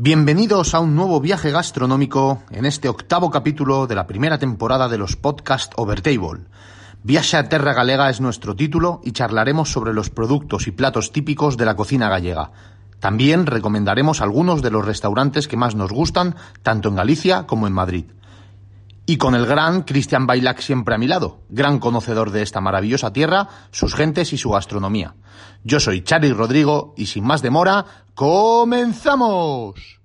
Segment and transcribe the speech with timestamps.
[0.00, 4.96] Bienvenidos a un nuevo viaje gastronómico en este octavo capítulo de la primera temporada de
[4.96, 6.44] los podcast Overtable.
[7.02, 11.56] Viaje a Terra Galega es nuestro título y charlaremos sobre los productos y platos típicos
[11.56, 12.52] de la cocina gallega.
[13.00, 17.72] También recomendaremos algunos de los restaurantes que más nos gustan, tanto en Galicia como en
[17.72, 18.04] Madrid.
[19.08, 23.10] Y con el gran Cristian Bailac siempre a mi lado, gran conocedor de esta maravillosa
[23.10, 25.14] tierra, sus gentes y su gastronomía.
[25.64, 29.98] Yo soy Charlie Rodrigo y sin más demora, ¡comenzamos!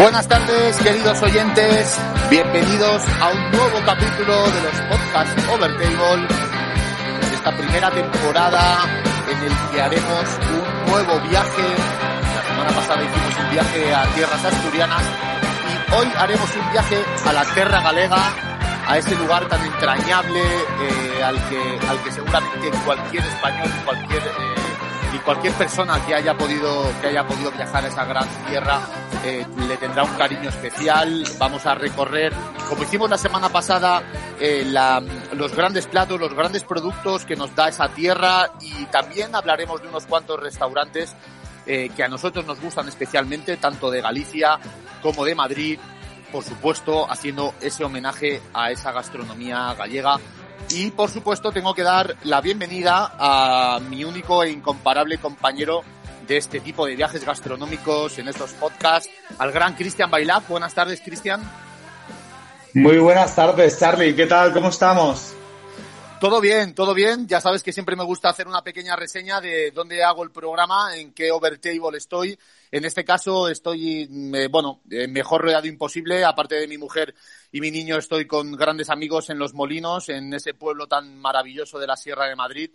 [0.00, 2.00] Buenas tardes, queridos oyentes.
[2.30, 6.26] Bienvenidos a un nuevo capítulo de los podcasts Overtable.
[7.34, 8.78] Esta primera temporada
[9.30, 11.62] en el que haremos un nuevo viaje.
[12.34, 15.02] La semana pasada hicimos un viaje a tierras asturianas
[15.68, 18.32] y hoy haremos un viaje a la tierra galega,
[18.88, 24.59] a ese lugar tan entrañable eh, al que al que seguramente cualquier español, cualquier eh,
[25.30, 28.80] cualquier persona que haya podido que haya podido viajar a esa gran tierra
[29.24, 31.24] eh, le tendrá un cariño especial.
[31.38, 32.32] Vamos a recorrer,
[32.68, 34.02] como hicimos la semana pasada,
[34.40, 34.64] eh,
[35.34, 39.86] los grandes platos, los grandes productos que nos da esa tierra y también hablaremos de
[39.86, 41.14] unos cuantos restaurantes
[41.64, 44.58] eh, que a nosotros nos gustan especialmente, tanto de Galicia
[45.00, 45.78] como de Madrid,
[46.32, 50.16] por supuesto, haciendo ese homenaje a esa gastronomía gallega.
[50.72, 55.82] Y por supuesto tengo que dar la bienvenida a mi único e incomparable compañero
[56.28, 60.48] de este tipo de viajes gastronómicos en estos podcasts, al gran Cristian Bailap.
[60.48, 61.42] Buenas tardes, Cristian.
[62.74, 64.14] Muy buenas tardes, Charlie.
[64.14, 64.52] ¿Qué tal?
[64.52, 65.34] ¿Cómo estamos?
[66.20, 67.26] Todo bien, todo bien.
[67.26, 70.94] Ya sabes que siempre me gusta hacer una pequeña reseña de dónde hago el programa,
[70.96, 72.38] en qué overtable estoy.
[72.70, 76.22] En este caso estoy, eh, bueno, eh, mejor rodeado imposible.
[76.22, 77.14] Aparte de mi mujer
[77.52, 81.78] y mi niño, estoy con grandes amigos en Los Molinos, en ese pueblo tan maravilloso
[81.78, 82.70] de la Sierra de Madrid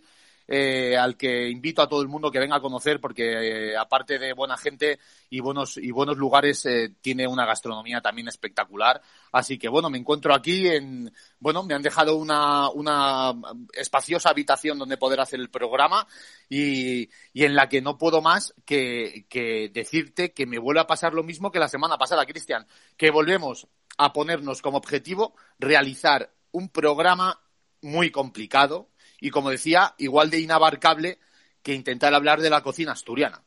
[0.48, 4.18] eh, al que invito a todo el mundo que venga a conocer porque eh, aparte
[4.18, 9.02] de buena gente y buenos y buenos lugares eh, tiene una gastronomía también espectacular.
[9.32, 13.34] Así que bueno me encuentro aquí en bueno me han dejado una una
[13.72, 16.06] espaciosa habitación donde poder hacer el programa
[16.48, 20.86] y, y en la que no puedo más que, que decirte que me vuelve a
[20.86, 22.66] pasar lo mismo que la semana pasada Cristian
[22.96, 23.66] que volvemos
[23.96, 27.40] a ponernos como objetivo realizar un programa
[27.82, 28.88] muy complicado
[29.20, 31.18] y, como decía, igual de inabarcable
[31.62, 33.42] que intentar hablar de la cocina asturiana.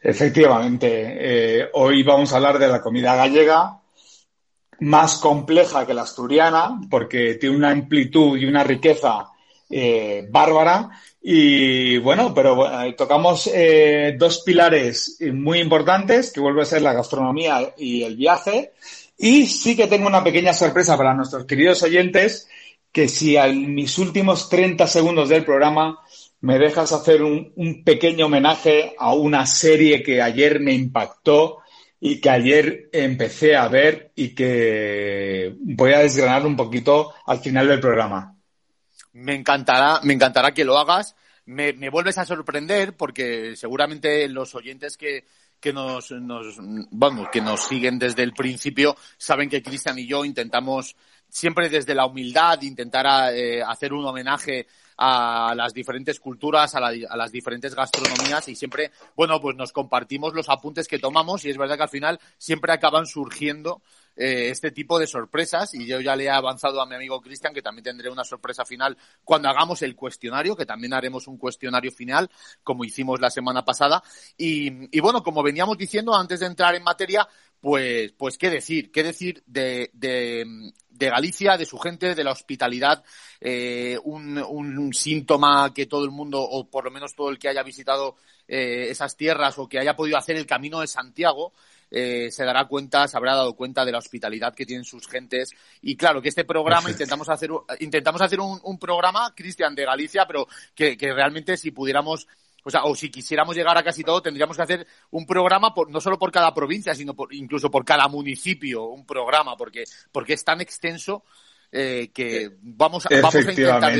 [0.00, 0.88] Efectivamente,
[1.62, 3.80] eh, hoy vamos a hablar de la comida gallega,
[4.80, 9.28] más compleja que la asturiana, porque tiene una amplitud y una riqueza
[9.70, 10.90] eh, bárbara.
[11.26, 16.92] Y bueno, pero eh, tocamos eh, dos pilares muy importantes, que vuelve a ser la
[16.92, 18.72] gastronomía y el viaje.
[19.16, 22.46] Y sí que tengo una pequeña sorpresa para nuestros queridos oyentes,
[22.92, 25.98] que si en mis últimos 30 segundos del programa
[26.42, 31.60] me dejas hacer un, un, pequeño homenaje a una serie que ayer me impactó
[32.00, 37.66] y que ayer empecé a ver y que voy a desgranar un poquito al final
[37.68, 38.33] del programa.
[39.14, 41.16] Me encantará, me encantará que lo hagas.
[41.46, 45.24] Me, me vuelves a sorprender porque seguramente los oyentes que,
[45.64, 46.56] que nos, nos,
[46.90, 50.94] vamos, que nos siguen desde el principio saben que Cristian y yo intentamos
[51.26, 56.92] siempre desde la humildad intentar eh, hacer un homenaje a las diferentes culturas, a, la,
[57.08, 61.50] a, las diferentes gastronomías y siempre, bueno, pues nos compartimos los apuntes que tomamos y
[61.50, 63.82] es verdad que al final siempre acaban surgiendo
[64.16, 67.52] eh, este tipo de sorpresas y yo ya le he avanzado a mi amigo Cristian
[67.52, 71.90] que también tendré una sorpresa final cuando hagamos el cuestionario, que también haremos un cuestionario
[71.90, 72.30] final
[72.62, 74.02] como hicimos la semana pasada.
[74.36, 77.26] Y, y bueno, como veníamos diciendo antes de entrar en materia,
[77.64, 80.44] pues, pues qué decir, qué decir de, de,
[80.90, 83.02] de Galicia, de su gente, de la hospitalidad,
[83.40, 87.48] eh, un, un, síntoma que todo el mundo, o por lo menos todo el que
[87.48, 88.16] haya visitado
[88.46, 91.54] eh, esas tierras o que haya podido hacer el camino de Santiago,
[91.90, 95.48] eh, se dará cuenta, se habrá dado cuenta de la hospitalidad que tienen sus gentes.
[95.80, 97.48] Y claro, que este programa intentamos hacer,
[97.80, 102.28] intentamos hacer un, programa, Cristian, de Galicia, pero que, que realmente si pudiéramos
[102.64, 105.90] o sea, o si quisiéramos llegar a casi todo, tendríamos que hacer un programa por,
[105.90, 110.32] no solo por cada provincia, sino por, incluso por cada municipio, un programa, porque, porque
[110.32, 111.24] es tan extenso
[111.70, 113.92] eh, que vamos, vamos a intentar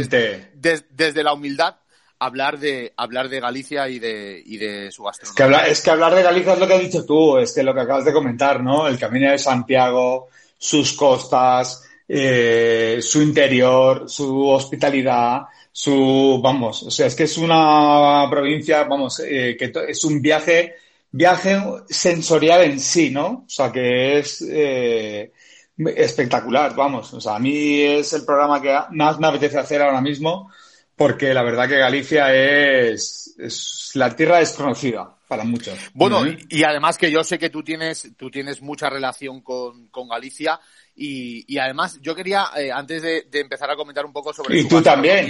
[0.90, 1.76] desde la humildad
[2.18, 5.66] hablar de hablar de Galicia y de, y de su gastronomía.
[5.66, 7.80] Es que, hablar, de Galicia es lo que has dicho tú, es que lo que
[7.80, 8.88] acabas de comentar, ¿no?
[8.88, 15.42] El Camino de Santiago, sus costas, eh, su interior, su hospitalidad,
[15.72, 20.76] su, vamos, o sea, es que es una provincia, vamos, eh, que es un viaje,
[21.10, 23.44] viaje sensorial en sí, ¿no?
[23.46, 25.32] O sea, que es eh,
[25.76, 27.12] espectacular, vamos.
[27.14, 30.50] O sea, a mí es el programa que más me apetece hacer ahora mismo,
[30.94, 35.76] porque la verdad que Galicia es, es la tierra desconocida para muchos.
[35.94, 40.08] Bueno, y, además que yo sé que tú tienes, tú tienes mucha relación con, con
[40.08, 40.60] Galicia
[40.96, 44.60] y, y además, yo quería, eh, antes de, de, empezar a comentar un poco sobre...
[44.60, 45.28] Y tú también.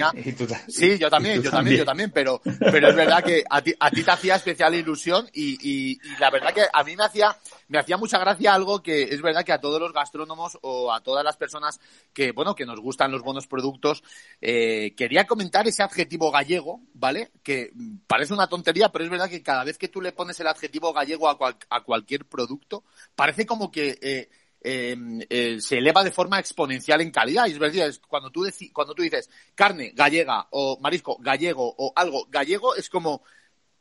[0.69, 3.91] sí, yo también, yo también, yo también, pero, pero es verdad que a ti, a
[3.91, 7.35] ti te hacía especial ilusión y, y, y, la verdad que a mí me hacía,
[7.69, 11.01] me hacía mucha gracia algo que es verdad que a todos los gastrónomos o a
[11.01, 11.81] todas las personas
[12.13, 14.03] que, bueno, que nos gustan los buenos productos,
[14.43, 17.31] eh, quería comentar ese adjetivo gallego, ¿vale?
[17.43, 17.73] Que
[18.07, 20.93] parece una tontería, pero es verdad que cada vez que tú le pones el adjetivo
[20.93, 21.39] gallego a,
[21.71, 22.85] a cualquier producto,
[23.15, 23.99] parece como que...
[24.03, 24.29] Eh,
[24.67, 27.47] Em, eh, se eleva de forma exponencial en calidad.
[27.47, 32.27] Y es verdad, cuando tú, cuando tú dices carne gallega o marisco gallego o algo
[32.31, 33.23] gallego, es como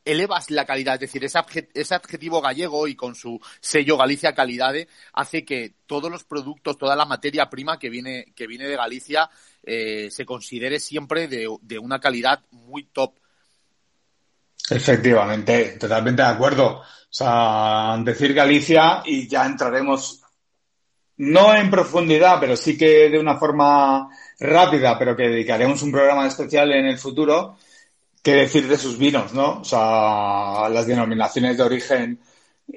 [0.03, 0.95] elevas la calidad.
[0.95, 4.75] Es decir, ese, adjetivo gallego y con su sello Galicia Calidad
[5.13, 9.29] hace que todos los productos, toda la materia prima que viene, que viene de Galicia
[9.63, 13.13] eh, se considere siempre de, de una calidad muy top.
[14.69, 16.79] Efectivamente, totalmente de acuerdo.
[16.79, 20.22] O sea, decir Galicia y ya entraremos
[21.17, 26.27] no en profundidad, pero sí que de una forma rápida, pero que dedicaremos un programa
[26.27, 27.57] especial en el futuro,
[28.21, 29.59] que decir de sus vinos, ¿no?
[29.59, 32.19] O sea, las denominaciones de origen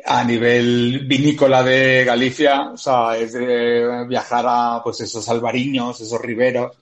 [0.05, 6.21] a nivel vinícola de Galicia, o sea, es de viajar a, pues, esos albariños, esos
[6.21, 6.79] riberos, o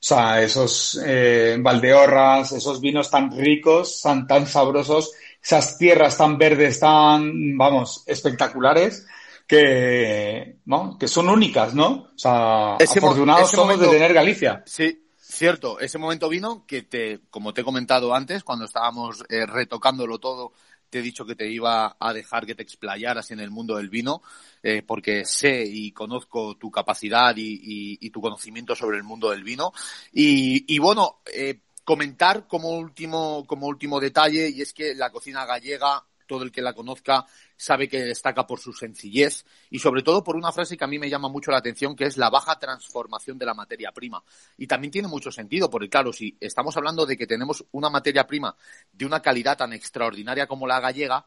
[0.00, 5.12] sea, esos eh, valdeorras, esos vinos tan ricos, tan, tan sabrosos,
[5.42, 9.06] esas tierras tan verdes, tan, vamos, espectaculares,
[9.48, 10.98] que, ¿no?
[10.98, 12.10] que son únicas, ¿no?
[12.14, 14.62] O sea, afortunados somos de tener Galicia.
[14.66, 15.80] Sí, cierto.
[15.80, 20.52] Ese momento vino que te, como te he comentado antes, cuando estábamos eh, retocándolo todo,
[20.90, 23.88] te he dicho que te iba a dejar que te explayaras en el mundo del
[23.88, 24.20] vino,
[24.62, 29.44] eh, porque sé y conozco tu capacidad y, y, tu conocimiento sobre el mundo del
[29.44, 29.72] vino.
[30.12, 35.46] Y, y bueno, eh, comentar como último, como último detalle, y es que la cocina
[35.46, 37.26] gallega todo el que la conozca
[37.58, 40.98] sabe que destaca por su sencillez y sobre todo por una frase que a mí
[40.98, 44.22] me llama mucho la atención, que es la baja transformación de la materia prima.
[44.56, 48.26] Y también tiene mucho sentido, porque claro, si estamos hablando de que tenemos una materia
[48.26, 48.56] prima
[48.92, 51.26] de una calidad tan extraordinaria como la gallega,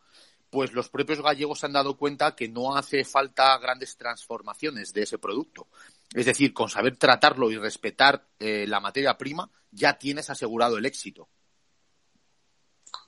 [0.50, 5.04] pues los propios gallegos se han dado cuenta que no hace falta grandes transformaciones de
[5.04, 5.68] ese producto.
[6.14, 10.86] Es decir, con saber tratarlo y respetar eh, la materia prima, ya tienes asegurado el
[10.86, 11.30] éxito.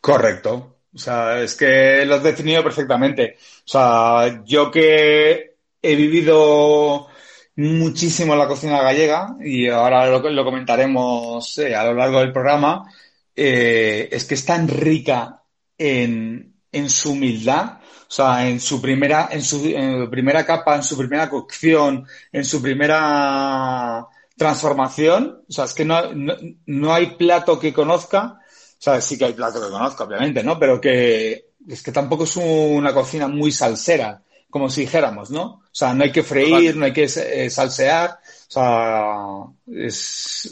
[0.02, 0.83] Correcto.
[0.94, 3.38] O sea, es que lo has definido perfectamente.
[3.40, 7.08] O sea, yo que he vivido
[7.56, 12.32] muchísimo en la cocina gallega y ahora lo, lo comentaremos eh, a lo largo del
[12.32, 12.90] programa,
[13.36, 15.44] eh, es que es tan rica
[15.78, 19.62] en, en su humildad, o sea, en su primera, en su,
[20.10, 24.06] primera capa, en su primera cocción, en su primera
[24.38, 25.44] transformación.
[25.50, 26.36] O sea, es que no, no,
[26.68, 28.40] no hay plato que conozca
[28.84, 30.60] sea, sí que hay platos que conozco, obviamente, ¿no?
[30.60, 35.44] Pero que es que tampoco es una cocina muy salsera, como si dijéramos, ¿no?
[35.44, 39.96] O sea, no hay que freír, no hay que eh, salsear, o sea, es,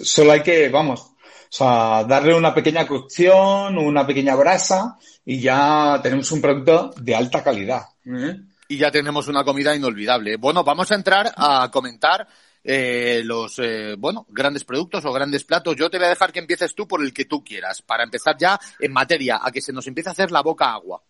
[0.04, 1.14] solo hay que, vamos, o
[1.50, 7.44] sea, darle una pequeña cocción, una pequeña brasa y ya tenemos un producto de alta
[7.44, 7.84] calidad.
[8.06, 8.40] ¿eh?
[8.70, 10.38] Y ya tenemos una comida inolvidable.
[10.38, 12.26] Bueno, vamos a entrar a comentar
[12.64, 15.76] eh, los, eh, bueno, grandes productos o grandes platos.
[15.76, 18.38] Yo te voy a dejar que empieces tú por el que tú quieras, para empezar
[18.38, 21.02] ya en materia, a que se nos empiece a hacer la boca agua.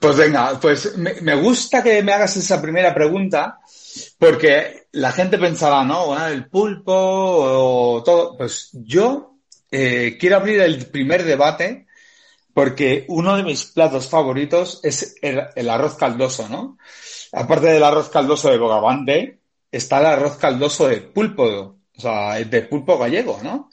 [0.00, 3.60] Pues venga, pues me, gusta que me hagas esa primera pregunta,
[4.18, 6.26] porque la gente pensaba, ¿no?
[6.26, 8.36] el pulpo o todo.
[8.38, 9.36] Pues yo
[9.70, 11.86] eh, quiero abrir el primer debate
[12.54, 16.78] porque uno de mis platos favoritos es el, el arroz caldoso, ¿no?
[17.32, 19.40] Aparte del arroz caldoso de Bogavante,
[19.76, 23.70] está el arroz caldoso de pulpo o sea, de pulpo gallego, ¿no?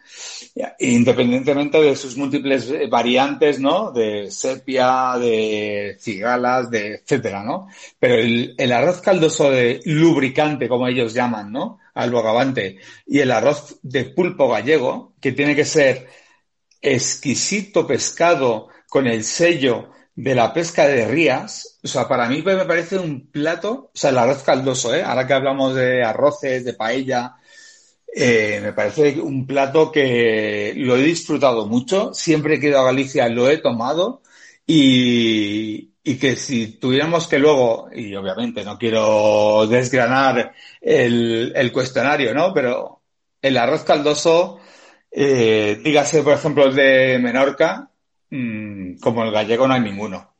[0.79, 3.91] Independientemente de sus múltiples variantes, ¿no?
[3.91, 7.67] De sepia, de cigalas, de etcétera, ¿no?
[7.99, 11.79] Pero el, el arroz caldoso de lubricante, como ellos llaman, ¿no?
[11.95, 16.07] Al bogavante, y el arroz de pulpo gallego, que tiene que ser
[16.81, 22.65] exquisito pescado con el sello de la pesca de rías, o sea, para mí me
[22.65, 25.03] parece un plato, o sea, el arroz caldoso, ¿eh?
[25.03, 27.35] Ahora que hablamos de arroces, de paella,
[28.15, 32.85] eh, me parece un plato que lo he disfrutado mucho, siempre que he ido a
[32.85, 34.21] Galicia lo he tomado
[34.67, 42.33] y, y que si tuviéramos que luego, y obviamente no quiero desgranar el, el cuestionario,
[42.35, 42.53] ¿no?
[42.53, 43.01] Pero
[43.41, 44.59] el arroz caldoso,
[45.11, 47.89] eh, dígase, por ejemplo, el de Menorca,
[48.33, 50.33] mmm, como el gallego no hay ninguno.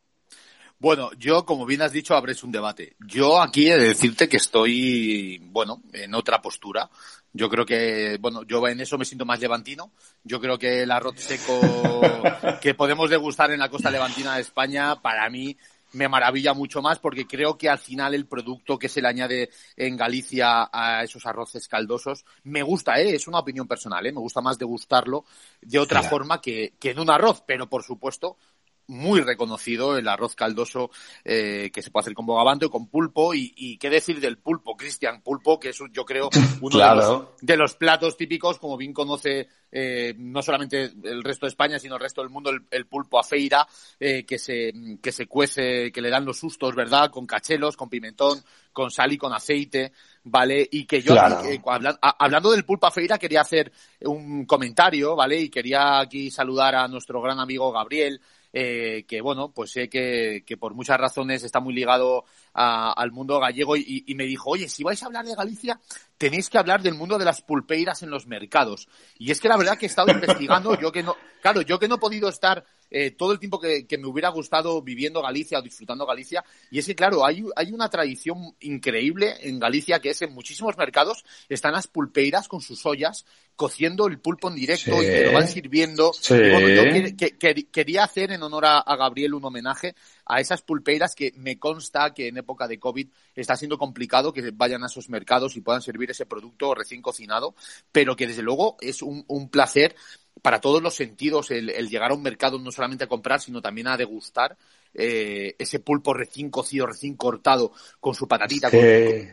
[0.79, 2.97] Bueno, yo, como bien has dicho, abres un debate.
[3.07, 6.89] Yo aquí he de decirte que estoy, bueno, en otra postura.
[7.31, 9.93] Yo creo que, bueno, yo en eso me siento más levantino.
[10.23, 11.61] Yo creo que el arroz seco
[12.61, 15.55] que podemos degustar en la costa levantina de España, para mí,
[15.93, 19.49] me maravilla mucho más porque creo que al final el producto que se le añade
[19.75, 23.15] en Galicia a esos arroces caldosos me gusta, ¿eh?
[23.15, 24.11] es una opinión personal, ¿eh?
[24.11, 25.25] me gusta más degustarlo
[25.61, 26.09] de otra claro.
[26.09, 28.37] forma que, que en un arroz, pero por supuesto
[28.87, 30.91] muy reconocido el arroz caldoso
[31.23, 34.37] eh, que se puede hacer con bogavante o con pulpo y, y qué decir del
[34.37, 36.29] pulpo, Cristian Pulpo, que es yo creo
[36.61, 37.01] uno claro.
[37.01, 41.49] de, los, de, los, platos típicos, como bien conoce eh, no solamente el resto de
[41.49, 43.67] España, sino el resto del mundo, el, el pulpo a feira,
[43.99, 44.71] eh, que se,
[45.01, 47.09] que se cuece, que le dan los sustos, ¿verdad?
[47.09, 50.67] Con cachelos, con pimentón, con sal y con aceite, ¿vale?
[50.71, 51.43] Y que yo, claro.
[51.45, 53.71] eh, habla, hablando del pulpo a feira, quería hacer
[54.01, 55.39] un comentario, ¿vale?
[55.39, 58.21] Y quería aquí saludar a nuestro gran amigo Gabriel,
[58.53, 63.11] eh, que bueno, pues sé que, que, por muchas razones está muy ligado a, al
[63.11, 65.79] mundo gallego y, y, me dijo, oye, si vais a hablar de Galicia,
[66.19, 68.87] tenéis que hablar del mundo de las pulpeiras en los mercados.
[69.17, 71.87] Y es que la verdad que he estado investigando, yo que no, claro, yo que
[71.87, 72.63] no he podido estar
[72.95, 76.45] eh, todo el tiempo que, que, me hubiera gustado viviendo Galicia o disfrutando Galicia.
[76.69, 80.77] Y es que, claro, hay, hay una tradición increíble en Galicia que es en muchísimos
[80.77, 85.05] mercados están las pulpeiras con sus ollas cociendo el pulpo en directo sí.
[85.05, 86.11] y te lo van sirviendo.
[86.13, 86.33] Sí.
[86.33, 89.95] Y bueno, yo que, que, que, quería hacer en honor a, a, Gabriel un homenaje
[90.25, 94.51] a esas pulpeiras que me consta que en época de COVID está siendo complicado que
[94.51, 97.55] vayan a esos mercados y puedan servir ese producto recién cocinado,
[97.91, 99.95] pero que desde luego es un, un placer
[100.41, 103.61] para todos los sentidos el, el, llegar a un mercado no solamente a comprar, sino
[103.61, 104.57] también a degustar
[104.93, 108.69] eh, ese pulpo recién cocido, recién cortado, con su patatita.
[108.69, 108.79] Con,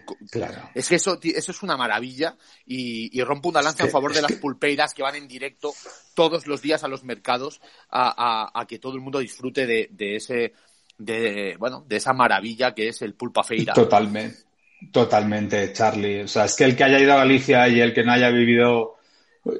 [0.05, 0.71] con, claro.
[0.75, 2.37] Es que eso, eso es una maravilla
[2.67, 5.73] y, y rompo una lanza en favor de las pulpeiras que van en directo
[6.15, 9.89] todos los días a los mercados a, a, a que todo el mundo disfrute de,
[9.93, 10.55] de, ese,
[10.99, 13.75] de, bueno, de esa maravilla que es el pulpa feira.
[13.75, 14.39] Totalmente,
[14.93, 16.23] totalmente, Charlie.
[16.23, 18.31] O sea, es que el que haya ido a Galicia y el que no haya
[18.31, 18.97] vivido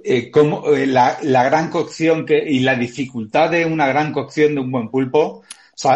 [0.05, 4.55] eh, como, eh, la, la, gran cocción que, y la dificultad de una gran cocción
[4.55, 5.43] de un buen pulpo,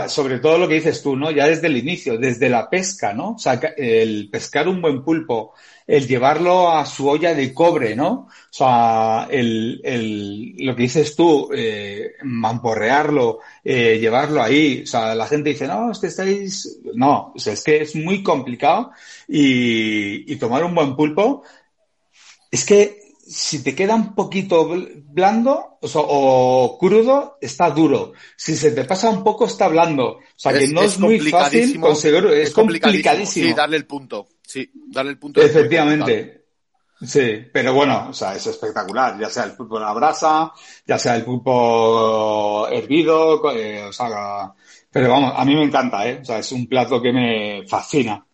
[0.08, 1.30] sobre todo lo que dices tú, ¿no?
[1.30, 3.32] Ya desde el inicio, desde la pesca, ¿no?
[3.32, 5.52] O sea, el pescar un buen pulpo,
[5.86, 8.10] el llevarlo a su olla de cobre, ¿no?
[8.10, 14.84] O sea, el, el, lo que dices tú, eh, mamporrearlo, eh, llevarlo ahí.
[14.84, 17.94] O sea, la gente dice, no, es que estáis, no, o sea, es que es
[17.94, 18.90] muy complicado
[19.28, 21.42] y, y tomar un buen pulpo,
[22.50, 24.68] es que si te queda un poquito
[25.06, 28.12] blando o, sea, o, crudo, está duro.
[28.36, 30.04] Si se te pasa un poco, está blando.
[30.04, 33.02] O sea, que no es, es muy fácil conseguir, es, es complicadísimo.
[33.02, 33.48] complicadísimo.
[33.48, 34.28] Sí, darle el punto.
[34.42, 35.40] Sí, darle el punto.
[35.40, 36.44] Efectivamente.
[37.02, 40.52] Sí, pero bueno, o sea, es espectacular, ya sea el pulpo a la brasa,
[40.86, 44.54] ya sea el pulpo hervido, eh, o sea,
[44.90, 46.20] pero vamos, a mí me encanta, ¿eh?
[46.22, 48.24] O sea, es un plato que me fascina.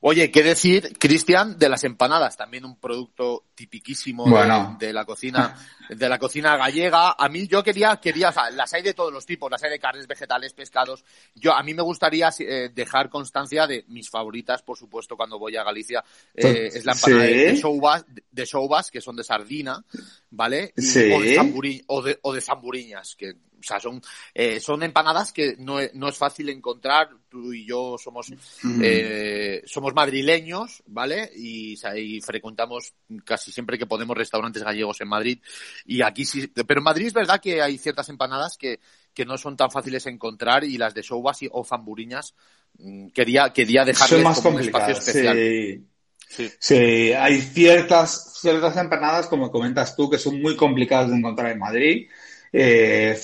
[0.00, 2.36] Oye, ¿qué decir, Cristian, de las empanadas?
[2.36, 4.76] También un producto tipiquísimo bueno.
[4.78, 5.56] de, de, la cocina,
[5.88, 7.16] de la cocina gallega.
[7.18, 9.70] A mí yo quería, quería, o sea, las hay de todos los tipos, las hay
[9.70, 11.04] de carnes, vegetales, pescados.
[11.34, 15.56] Yo, a mí me gustaría eh, dejar constancia de mis favoritas, por supuesto, cuando voy
[15.56, 17.34] a Galicia, eh, es la empanada ¿Sí?
[17.34, 19.84] de, shoubas, de shoubas, que son de sardina,
[20.30, 20.72] ¿vale?
[20.76, 21.12] Y, sí.
[21.12, 24.00] o, de zamburi, o, de, o de zamburiñas, que o sea, son,
[24.34, 27.08] eh, son empanadas que no, no, es fácil encontrar.
[27.28, 28.30] Tú y yo somos,
[28.62, 28.80] mm.
[28.82, 31.30] eh, somos madrileños, ¿vale?
[31.34, 35.40] Y, y, frecuentamos casi siempre que podemos restaurantes gallegos en Madrid.
[35.84, 38.80] Y aquí sí, pero en Madrid es verdad que hay ciertas empanadas que,
[39.12, 42.34] que no son tan fáciles de encontrar y las de Soubas o Zamburiñas
[42.78, 45.36] mm, quería, quería dejarles más como un espacio especial.
[45.36, 45.84] Sí.
[46.28, 46.50] Sí.
[46.58, 47.12] sí.
[47.12, 52.08] hay ciertas, ciertas empanadas, como comentas tú, que son muy complicadas de encontrar en Madrid
[52.52, 53.16] eh,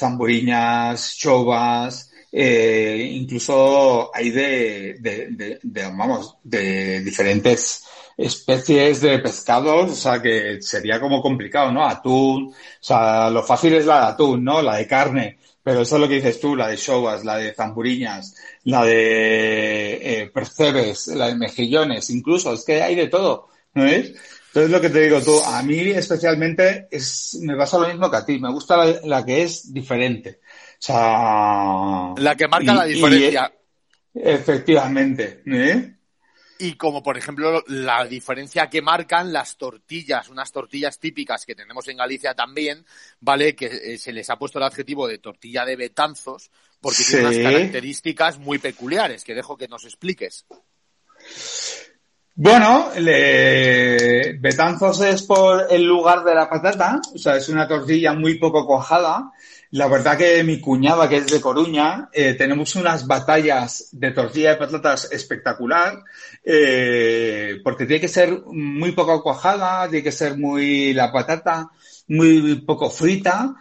[1.17, 7.85] chovas, eh, incluso hay de, de, de, vamos, de diferentes
[8.17, 11.87] especies de pescados, o sea que sería como complicado, ¿no?
[11.87, 14.63] Atún, o sea, lo fácil es la de atún, ¿no?
[14.63, 17.55] La de carne, pero eso es lo que dices tú, la de showas, la de
[17.55, 23.85] zamburiñas, la de eh, percebes, la de mejillones, incluso, es que hay de todo, ¿no
[23.85, 24.15] es?
[24.55, 28.17] Entonces lo que te digo tú, a mí especialmente es, me pasa lo mismo que
[28.17, 30.41] a ti, me gusta la, que es diferente.
[30.43, 32.15] O sea...
[32.17, 33.53] La que marca la diferencia.
[34.15, 35.95] efectivamente, ¿eh?
[36.59, 41.89] Y como por ejemplo la diferencia que marcan las tortillas, unas tortillas típicas que tenemos
[41.89, 42.87] en Galicia también,
[43.19, 43.57] ¿vale?
[43.57, 47.39] Que eh, se les ha puesto el adjetivo de tortilla de betanzos porque tiene unas
[47.39, 50.47] características muy peculiares que dejo que nos expliques.
[52.37, 52.91] Bueno,
[54.41, 58.67] Betanzos es por el lugar de la patata, o sea, es una tortilla muy poco
[58.67, 59.31] cuajada.
[59.71, 64.51] La verdad que mi cuñada, que es de Coruña, eh, tenemos unas batallas de tortilla
[64.51, 66.03] de patatas espectacular,
[66.45, 71.71] eh, porque tiene que ser muy poco cuajada, tiene que ser muy la patata,
[72.09, 73.55] muy poco frita,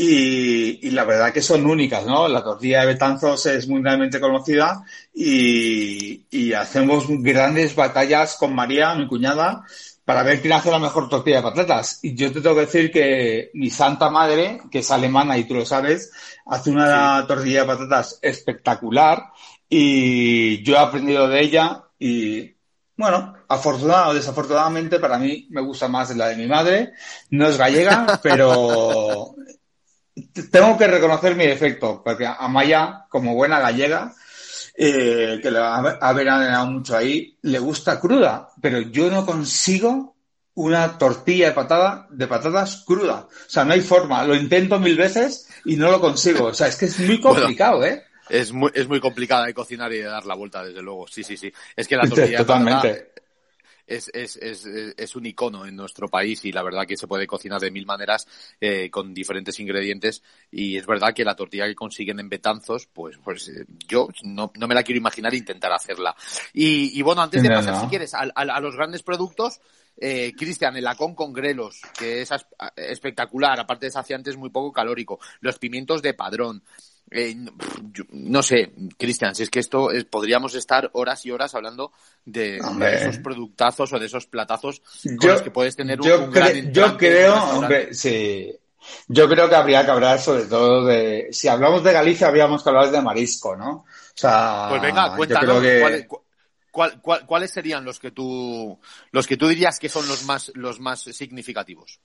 [0.00, 2.28] y, la verdad que son únicas, ¿no?
[2.28, 9.08] La tortilla de Betanzos es mundialmente conocida y, y hacemos grandes batallas con María, mi
[9.08, 9.64] cuñada,
[10.04, 11.98] para ver quién hace la mejor tortilla de patatas.
[12.02, 15.54] Y yo te tengo que decir que mi santa madre, que es alemana y tú
[15.54, 16.12] lo sabes,
[16.46, 19.32] hace una tortilla de patatas espectacular
[19.68, 22.54] y yo he aprendido de ella y
[22.96, 26.92] bueno, afortunado o desafortunadamente para mí me gusta más la de mi madre.
[27.30, 29.34] No es gallega, pero
[30.50, 34.14] tengo que reconocer mi defecto, porque a Maya, como buena gallega,
[34.74, 40.14] eh, que le ha veraneado mucho ahí, le gusta cruda, pero yo no consigo
[40.54, 43.28] una tortilla de patada de patatas cruda.
[43.28, 44.24] O sea, no hay forma.
[44.24, 46.46] Lo intento mil veces y no lo consigo.
[46.46, 48.04] O sea, es que es muy complicado, ¿eh?
[48.28, 51.06] Es muy, es muy complicada de cocinar y de dar la vuelta, desde luego.
[51.06, 51.52] Sí, sí, sí.
[51.76, 53.12] Es que la tortilla Totalmente
[53.88, 57.26] es, es, es, es, un icono en nuestro país y la verdad que se puede
[57.26, 58.26] cocinar de mil maneras
[58.60, 63.18] eh, con diferentes ingredientes y es verdad que la tortilla que consiguen en Betanzos, pues,
[63.22, 66.14] pues eh, yo no, no me la quiero imaginar intentar hacerla.
[66.52, 69.60] Y, y bueno, antes de pasar, si quieres, a, a, los grandes productos,
[69.96, 72.30] eh, Cristian, el lacón con grelos, que es
[72.76, 75.18] espectacular, aparte de saciante es muy poco calórico.
[75.40, 76.62] Los pimientos de padrón.
[77.10, 77.34] Eh,
[78.10, 81.92] no sé, Cristian, si es que esto podríamos estar horas y horas hablando
[82.24, 84.82] de, esos productazos o de esos platazos
[85.18, 86.30] con los que puedes tener un, yo
[86.70, 88.54] Yo creo, hombre, sí.
[89.06, 92.68] Yo creo que habría que hablar sobre todo de, si hablamos de Galicia, habríamos que
[92.68, 93.70] hablar de marisco, ¿no?
[93.70, 95.62] O sea, pues venga, cuéntanos,
[97.26, 98.78] ¿cuáles, serían los que tú,
[99.10, 102.00] los que tú dirías que son los más, los más significativos?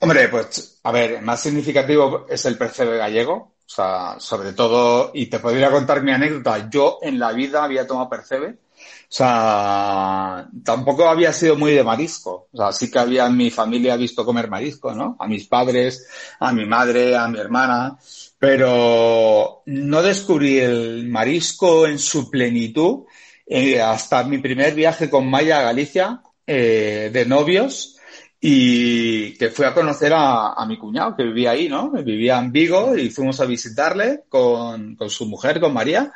[0.00, 5.10] Hombre, pues, a ver, el más significativo es el percebe gallego, o sea, sobre todo,
[5.12, 10.48] y te podría contar mi anécdota, yo en la vida había tomado percebe, o sea,
[10.64, 14.24] tampoco había sido muy de marisco, o sea, sí que había en mi familia visto
[14.24, 15.16] comer marisco, ¿no?
[15.18, 16.08] A mis padres,
[16.40, 17.98] a mi madre, a mi hermana,
[18.38, 23.04] pero no descubrí el marisco en su plenitud
[23.46, 27.97] eh, hasta mi primer viaje con Maya a Galicia, eh, de novios,
[28.40, 31.90] y que fui a conocer a, mi cuñado que vivía ahí, ¿no?
[31.90, 36.12] Vivía en Vigo y fuimos a visitarle con, con su mujer, con María,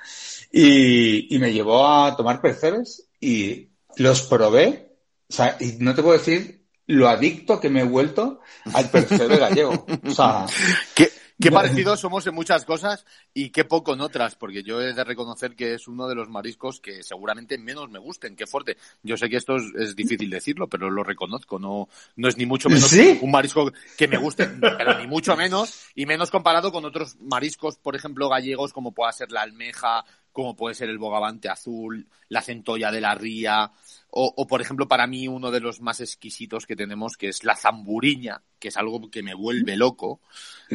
[0.53, 4.93] y, y, me llevó a tomar percebes y los probé.
[5.29, 8.41] O sea, y no te puedo decir lo adicto que me he vuelto
[8.73, 9.87] al percebe gallego.
[10.07, 10.47] O sea,
[10.95, 11.11] ¿Qué,
[11.43, 15.05] Qué parecidos somos en muchas cosas y qué poco en otras, porque yo he de
[15.05, 18.77] reconocer que es uno de los mariscos que seguramente menos me gusten, qué fuerte.
[19.03, 22.69] Yo sé que esto es, difícil decirlo, pero lo reconozco, no, no es ni mucho
[22.69, 27.17] menos un marisco que me guste, pero ni mucho menos, y menos comparado con otros
[27.21, 32.09] mariscos, por ejemplo, gallegos, como pueda ser la almeja, como puede ser el bogavante azul,
[32.29, 33.71] la centolla de la ría,
[34.15, 37.45] o, o, por ejemplo, para mí uno de los más exquisitos que tenemos, que es
[37.45, 40.21] la zamburiña, que es algo que me vuelve loco.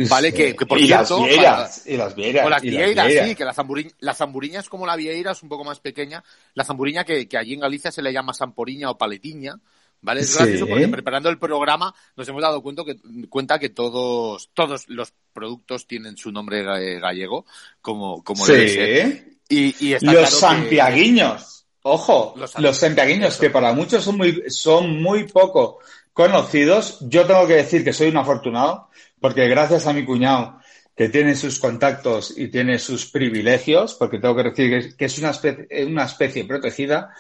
[0.10, 0.34] ¿Vale?
[0.34, 1.20] Que, por y cierto.
[1.20, 2.48] Las vieiras, y las vieiras.
[2.48, 5.50] O las vieiras, sí, que la zamburiña, la zamburiña es como la vieira, es un
[5.50, 6.24] poco más pequeña.
[6.56, 9.60] La zamburiña que, que allí en Galicia se le llama zamporiña o paletiña.
[10.02, 10.22] ¿Vale?
[10.22, 12.98] Es gracioso porque preparando el programa nos hemos dado cuenta que,
[13.30, 17.46] cuenta que todos, todos los productos tienen su nombre gallego,
[17.82, 19.38] como, como sí.
[19.50, 21.57] Y, y está los santiaguiños.
[21.90, 25.80] Ojo, los, santiaguiños, que para muchos son muy, son muy poco
[26.12, 26.98] conocidos.
[27.00, 28.90] Yo tengo que decir que soy un afortunado,
[29.22, 30.60] porque gracias a mi cuñado,
[30.98, 35.30] que tiene sus contactos y tiene sus privilegios, porque tengo que decir que es una
[35.30, 37.14] especie, una especie protegida,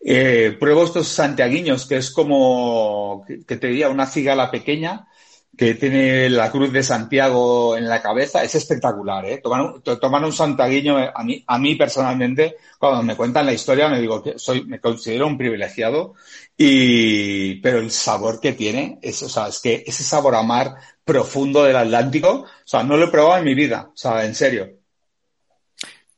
[0.00, 5.08] eh, pruebo estos santiaguiños, que es como, que te diría, una cigala pequeña,
[5.56, 9.38] que tiene la cruz de Santiago en la cabeza, es espectacular, ¿eh?
[9.38, 13.88] Tomar un, tomar un santaguiño, a mí, a mí personalmente, cuando me cuentan la historia,
[13.88, 16.14] me digo que soy, me considero un privilegiado
[16.56, 20.74] y, pero el sabor que tiene, es, o sea, es que ese sabor a mar
[21.04, 24.34] profundo del Atlántico, o sea, no lo he probado en mi vida, o sea, en
[24.34, 24.81] serio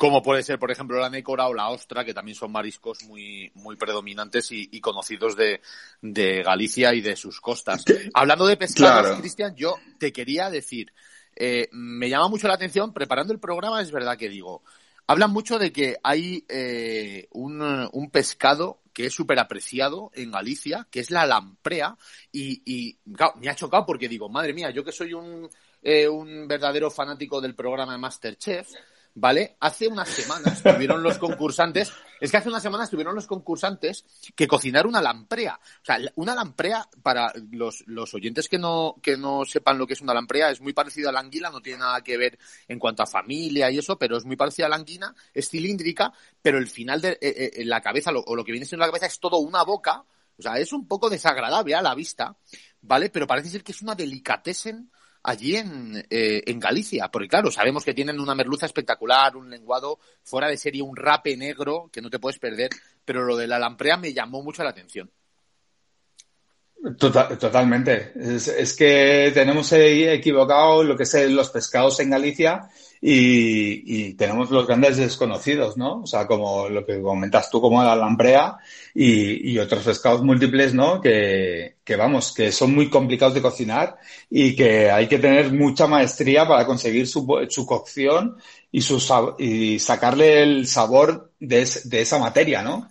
[0.05, 3.51] como puede ser, por ejemplo, la nécora o la ostra, que también son mariscos muy,
[3.55, 7.87] muy predominantes y, conocidos de, Galicia y de sus costas.
[8.13, 10.93] Hablando de pescados, Cristian, yo te quería decir,
[11.35, 14.63] eh, me llama mucho la atención, preparando el programa, es verdad que digo,
[15.07, 21.01] hablan mucho de que hay eh, un, pescado que es súper apreciado en Galicia, que
[21.01, 21.97] es la lamprea,
[22.31, 22.99] y,
[23.41, 25.49] me ha chocado porque digo, madre mía, yo que soy un,
[25.83, 28.69] eh, un verdadero fanático del programa de Masterchef,
[29.15, 29.57] ¿vale?
[29.61, 34.49] Hace unas semanas tuvieron los concursantes, es que hace unas semanas tuvieron los concursantes que
[34.49, 35.55] cocinar una lamprea.
[35.55, 39.95] O sea, una lamprea, para los, los oyentes que no, que no sepan lo que
[39.95, 42.79] es una lamprea, es muy parecido a la anguila, no tiene nada que ver en
[42.79, 46.59] cuanto a familia y eso, pero es muy parecida a la anguila, es cilíndrica, pero
[46.59, 49.21] el final de eh, eh, la cabeza, o lo que viene siendo la cabeza, es
[49.21, 50.05] todo una boca,
[50.37, 52.37] o sea, es un poco desagradable a la vista,
[52.81, 53.11] ¿vale?
[53.11, 54.91] Pero parece ser que es una delicatessen
[55.25, 59.99] allí en, eh, en Galicia, porque claro, sabemos que tienen una merluza espectacular, un lenguado
[60.23, 62.71] fuera de serie, un rape negro que no te puedes perder,
[63.05, 65.11] pero lo de la lamprea me llamó mucho la atención.
[66.99, 68.13] Total, totalmente.
[68.15, 72.69] Es, que tenemos equivocado lo que es los pescados en Galicia
[73.07, 76.01] y, tenemos los grandes desconocidos, ¿no?
[76.01, 78.57] O sea, como lo que comentas tú, como la lamprea
[78.95, 81.03] y, otros pescados múltiples, ¿no?
[81.03, 83.99] Que, que, vamos, que son muy complicados de cocinar
[84.31, 88.39] y que hay que tener mucha maestría para conseguir su, su cocción
[88.73, 88.97] y, su,
[89.39, 92.89] y sacarle el sabor de, de esa materia, ¿no?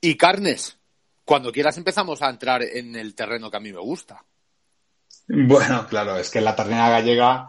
[0.00, 0.76] Y carnes.
[1.24, 4.24] Cuando quieras empezamos a entrar en el terreno que a mí me gusta.
[5.26, 7.48] Bueno, claro, es que la ternera gallega,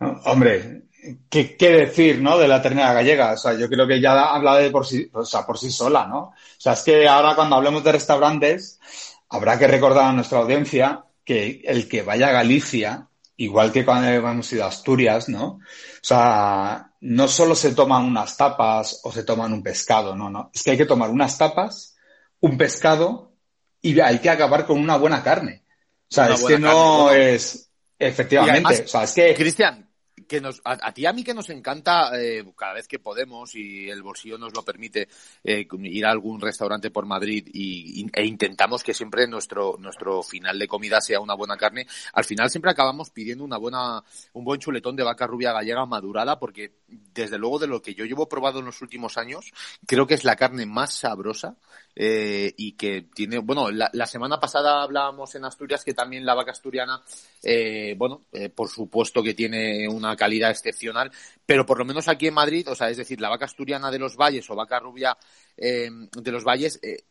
[0.00, 0.82] hombre,
[1.28, 2.38] ¿qué, ¿qué, decir, no?
[2.38, 3.32] De la ternera gallega.
[3.32, 6.06] O sea, yo creo que ya habla de por sí, o sea, por sí sola,
[6.06, 6.18] ¿no?
[6.18, 8.80] O sea, es que ahora cuando hablemos de restaurantes,
[9.28, 14.08] habrá que recordar a nuestra audiencia que el que vaya a Galicia, igual que cuando
[14.08, 15.46] hemos ido a Asturias, ¿no?
[15.46, 15.60] O
[16.02, 20.50] sea, no solo se toman unas tapas o se toman un pescado, no, no.
[20.54, 21.94] Es que hay que tomar unas tapas
[22.40, 23.32] un pescado
[23.80, 25.64] y hay que acabar con una buena carne.
[26.10, 27.70] O sea, es que no es.
[27.98, 28.84] Efectivamente.
[28.84, 29.34] o sea, es que.
[29.34, 29.87] Cristian,
[30.28, 33.54] que nos, a, ti y a mí que nos encanta eh, cada vez que podemos
[33.54, 35.08] y el bolsillo nos lo permite
[35.42, 40.58] eh, ir a algún restaurante por Madrid y, e intentamos que siempre nuestro nuestro final
[40.58, 41.86] de comida sea una buena carne.
[42.12, 46.38] Al final siempre acabamos pidiendo una buena un buen chuletón de vaca rubia gallega madurada
[46.38, 49.52] porque desde luego de lo que yo llevo probado en los últimos años
[49.86, 51.56] creo que es la carne más sabrosa
[51.94, 56.34] eh, y que tiene bueno la, la, semana pasada hablábamos en Asturias que también la
[56.34, 57.02] vaca asturiana
[57.42, 61.10] eh, bueno eh, por supuesto que tiene una calidad excepcional,
[61.44, 63.98] pero por lo menos aquí en Madrid, o sea, es decir, la vaca asturiana de
[63.98, 65.16] los valles o vaca rubia
[65.56, 67.04] eh, de los valles eh,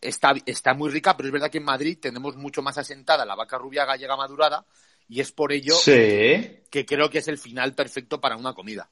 [0.00, 3.34] está, está muy rica, pero es verdad que en Madrid tenemos mucho más asentada la
[3.34, 4.64] vaca rubia gallega madurada
[5.08, 8.90] y es por ello que creo que es el final perfecto para una comida.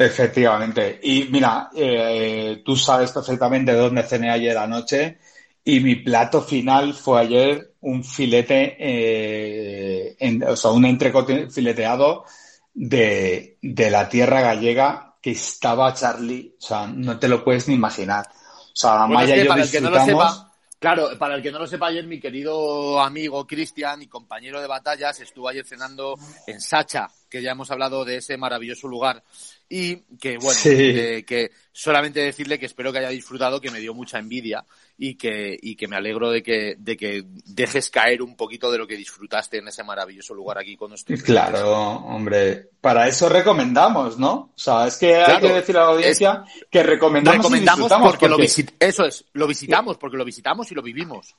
[0.00, 0.98] Efectivamente.
[1.02, 5.18] Y mira, eh, tú sabes perfectamente dónde cené ayer anoche
[5.62, 8.76] y mi plato final fue ayer un filete,
[10.48, 12.24] o sea, un entrecote fileteado
[12.72, 17.74] de, de la tierra gallega que estaba Charlie, o sea, no te lo puedes ni
[17.74, 18.26] imaginar.
[18.28, 19.98] O sea, Maya y yo para disfrutamos...
[19.98, 22.98] El que no lo sepa, claro, para el que no lo sepa ayer, mi querido
[23.00, 26.14] amigo Cristian y compañero de batallas estuvo ayer cenando
[26.46, 29.22] en Sacha, que ya hemos hablado de ese maravilloso lugar
[29.72, 34.18] y que bueno, que solamente decirle que espero que haya disfrutado, que me dio mucha
[34.18, 34.64] envidia
[34.98, 38.78] y que, y que me alegro de que, de que dejes caer un poquito de
[38.78, 41.22] lo que disfrutaste en ese maravilloso lugar aquí con nosotros.
[41.22, 44.32] Claro, hombre, para eso recomendamos, ¿no?
[44.32, 48.38] O sea, es que hay que decir a la audiencia que recomendamos, recomendamos porque, Lo
[48.40, 51.36] eso es, lo visitamos porque lo visitamos y lo vivimos.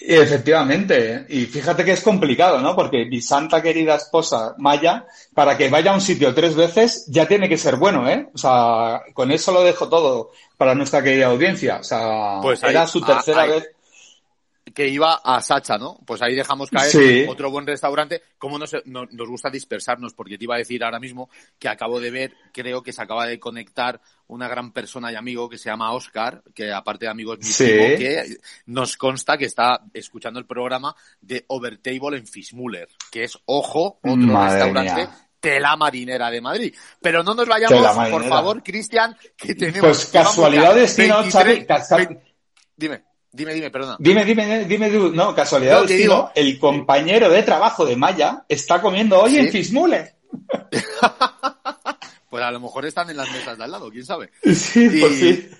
[0.00, 2.76] Efectivamente, y fíjate que es complicado, ¿no?
[2.76, 7.26] Porque mi santa querida esposa, Maya, para que vaya a un sitio tres veces, ya
[7.26, 8.28] tiene que ser bueno, ¿eh?
[8.34, 11.78] O sea, con eso lo dejo todo para nuestra querida audiencia.
[11.80, 13.75] O sea, pues era su tercera vez
[14.76, 15.98] que iba a Sacha, ¿no?
[16.04, 18.20] Pues ahí dejamos caer otro buen restaurante.
[18.36, 20.12] ¿Cómo nos, nos, gusta dispersarnos?
[20.12, 23.26] Porque te iba a decir ahora mismo que acabo de ver, creo que se acaba
[23.26, 27.32] de conectar una gran persona y amigo que se llama Oscar, que aparte de amigo
[27.32, 28.36] es mi que
[28.66, 34.44] nos consta que está escuchando el programa de Overtable en Fishmuller, que es, ojo, otro
[34.44, 35.08] restaurante
[35.40, 36.74] tela marinera de Madrid.
[37.00, 39.80] Pero no nos vayamos, por favor, Cristian, que tenemos...
[39.80, 41.24] Pues casualidades, ¿no,
[42.76, 43.15] Dime.
[43.36, 43.96] Dime, dime, perdona.
[44.00, 49.20] Dime, dime, dime, no, casualidad, no, digo, el compañero de trabajo de Maya está comiendo
[49.20, 50.14] hoy en Fismule.
[52.30, 54.30] pues a lo mejor están en las mesas de al lado, quién sabe.
[54.54, 55.50] Sí, pues sí.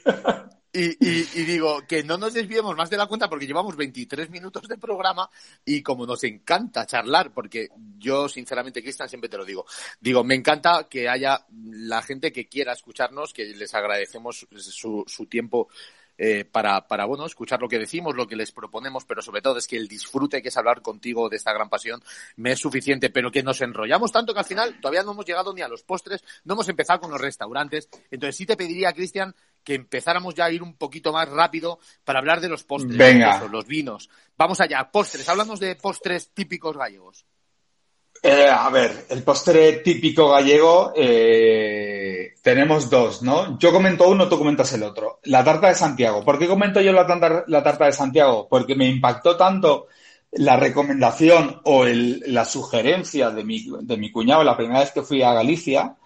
[0.73, 4.79] Y, digo, que no nos desviemos más de la cuenta porque llevamos 23 minutos de
[4.79, 5.29] programa
[5.65, 9.67] y como nos encanta charlar, porque yo sinceramente, Cristian, siempre te lo digo,
[10.01, 15.27] digo, me encanta que haya la gente que quiera escucharnos, que les agradecemos su, su
[15.27, 15.69] tiempo
[16.19, 19.59] eh, para, para, bueno, escuchar lo que decimos, lo que les proponemos, pero sobre todo
[19.59, 22.03] es que el disfrute que es hablar contigo de esta gran pasión
[22.37, 25.53] me es suficiente, pero que nos enrollamos tanto que al final todavía no hemos llegado
[25.53, 27.89] ni a los postres, no hemos empezado con los restaurantes.
[28.11, 32.21] Entonces sí te pediría, Cristian, que empezáramos ya a ir un poquito más rápido para
[32.21, 33.47] hablar de los postres, Venga.
[33.49, 34.09] los vinos.
[34.37, 37.27] Vamos allá, postres, hablamos de postres típicos gallegos.
[38.23, 43.59] Eh, a ver, el postre típico gallego eh, tenemos dos, ¿no?
[43.59, 45.21] Yo comento uno, tú comentas el otro.
[45.25, 46.25] La tarta de Santiago.
[46.25, 48.49] ¿Por qué comento yo la, tarta, la tarta de Santiago?
[48.49, 49.87] Porque me impactó tanto
[50.33, 55.23] la recomendación o la sugerencia de mi, de mi cuñado la primera vez que fui
[55.23, 55.97] a Galicia,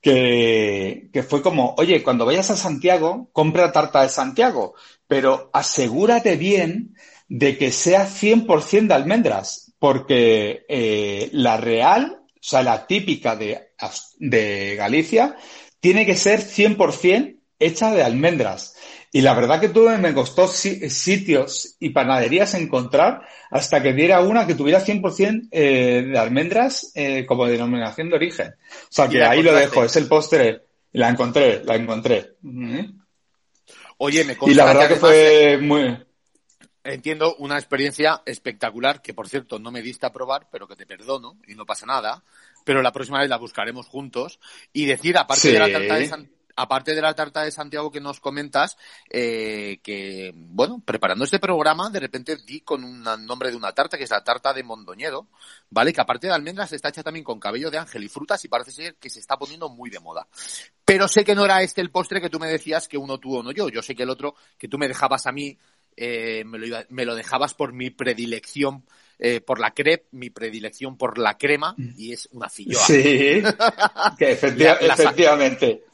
[0.00, 4.74] que, que fue como, oye, cuando vayas a Santiago, compra tarta de Santiago,
[5.06, 6.96] pero asegúrate bien
[7.28, 13.72] de que sea 100% de almendras, porque eh, la real, o sea, la típica de,
[14.18, 15.34] de Galicia,
[15.80, 18.76] tiene que ser 100% hecha de almendras.
[19.10, 24.46] Y la verdad que tuve, me costó sitios y panaderías encontrar hasta que diera una
[24.46, 28.54] que tuviera 100% eh, de almendras eh, como denominación de origen.
[28.84, 30.60] O sea que ahí lo dejo, es el postre.
[30.92, 32.34] La encontré, la encontré.
[33.98, 35.98] Oye, me Y la verdad que, fue muy
[36.84, 40.86] entiendo una experiencia espectacular que, por cierto, no me diste a probar, pero que te
[40.86, 42.22] perdono y no pasa nada.
[42.64, 44.38] Pero la próxima vez la buscaremos juntos
[44.72, 48.20] y decir, aparte de la tarta de aparte de la tarta de Santiago que nos
[48.20, 48.76] comentas,
[49.10, 53.96] eh, que, bueno, preparando este programa, de repente di con un nombre de una tarta,
[53.96, 55.28] que es la tarta de Mondoñedo,
[55.70, 55.92] ¿vale?
[55.92, 58.70] Que aparte de almendras está hecha también con cabello de ángel y frutas y parece
[58.70, 60.26] ser que se está poniendo muy de moda.
[60.84, 63.36] Pero sé que no era este el postre que tú me decías que uno tú
[63.36, 63.68] o no yo.
[63.68, 65.56] Yo sé que el otro que tú me dejabas a mí
[65.96, 68.84] eh, me, lo me, lo dejabas por mi predilección
[69.24, 72.82] eh, por la crepe, mi predilección por la crema, y es una filloa.
[72.84, 73.40] Sí,
[74.18, 75.84] que efectivamente.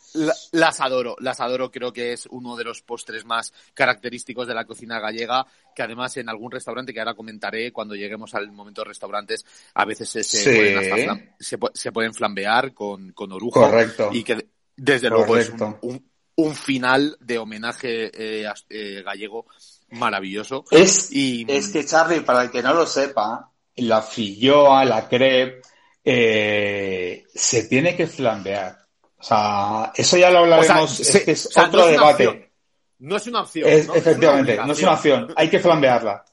[0.52, 4.64] las adoro, las adoro, creo que es uno de los postres más característicos de la
[4.64, 8.88] cocina gallega, que además en algún restaurante, que ahora comentaré cuando lleguemos al momento de
[8.88, 11.58] restaurantes, a veces se, se,
[11.92, 13.60] pueden, flambear con, con orujo.
[13.60, 14.08] Correcto.
[14.10, 15.50] Y que desde luego es
[15.82, 16.02] un,
[16.34, 19.44] un, final de homenaje eh, gallego
[19.90, 20.64] maravilloso.
[20.70, 21.46] Es, y...
[21.48, 25.62] es que, Charlie, para el que no lo sepa, la filloa, la crepe,
[26.04, 28.78] eh, se tiene que flambear.
[29.18, 32.52] O sea, eso ya lo hablaremos, es, otro debate.
[33.00, 33.68] No es una opción.
[33.68, 35.32] Efectivamente, no es una opción.
[35.36, 36.24] Hay que flambearla.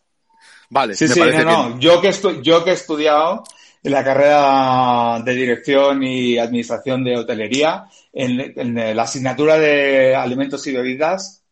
[0.70, 1.80] Vale, sí, sí, no, no.
[1.80, 3.44] Yo que, yo que he estudiado
[3.84, 10.66] en la carrera de dirección y administración de hotelería, en, en la asignatura de alimentos
[10.66, 11.45] y bebidas,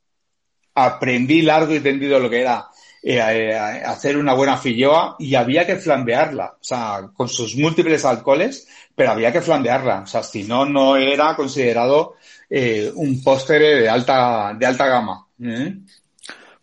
[0.75, 2.67] aprendí largo y tendido lo que era
[3.05, 8.05] eh, eh, hacer una buena filloa y había que flambearla, o sea, con sus múltiples
[8.05, 12.15] alcoholes, pero había que flambearla, o sea, si no, no era considerado
[12.49, 15.27] eh, un postre de alta, de alta gama.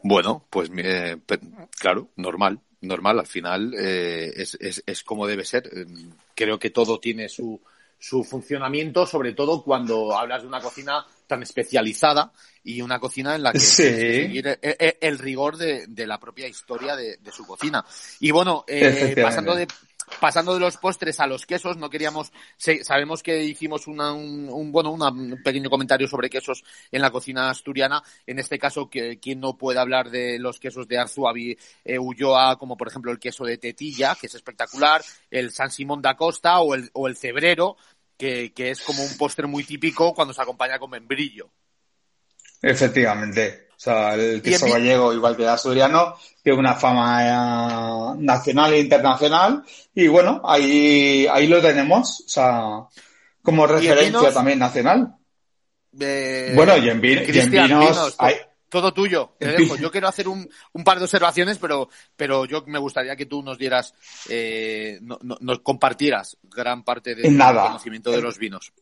[0.03, 0.70] Bueno, pues
[1.79, 5.70] claro, normal, normal, al final es, es, es como debe ser.
[6.35, 7.61] Creo que todo tiene su,
[8.01, 12.33] su funcionamiento, sobre todo cuando hablas de una cocina tan especializada
[12.65, 16.97] y una cocina en la que seguir eh, eh, el, rigor de, la propia historia
[16.97, 17.85] de, su cocina.
[18.19, 19.69] Y bueno, eh, pasando de
[20.18, 22.33] pasando de los postres a los quesos, no queríamos,
[22.83, 28.03] sabemos que hicimos un, bueno, un pequeño comentario sobre quesos en la cocina asturiana.
[28.27, 32.59] En este caso, que, ¿quién no puede hablar de los quesos de Arzuavi eh, Ulloa,
[32.59, 36.61] como por ejemplo el queso de Tetilla, que es espectacular, el San Simón da Costa
[36.61, 37.77] o el, o el Cebrero,
[38.16, 41.51] que, que es como un postre muy típico cuando se acompaña con membrillo.
[42.62, 43.69] Efectivamente.
[43.81, 48.81] O sea, el queso gallego, igual que el asturiano, tiene una fama eh, nacional e
[48.81, 49.64] internacional.
[49.95, 52.21] Y bueno, ahí, ahí lo tenemos.
[52.27, 52.62] O sea,
[53.40, 55.14] como referencia también nacional.
[55.93, 58.19] bueno, y en, vinos,
[58.69, 59.33] todo tuyo.
[59.38, 59.77] Te dejo.
[59.77, 63.43] Yo quiero hacer un, un, par de observaciones, pero, pero yo me gustaría que tú
[63.43, 63.95] nos dieras,
[64.29, 68.75] eh, nos compartieras gran parte del conocimiento de los vinos.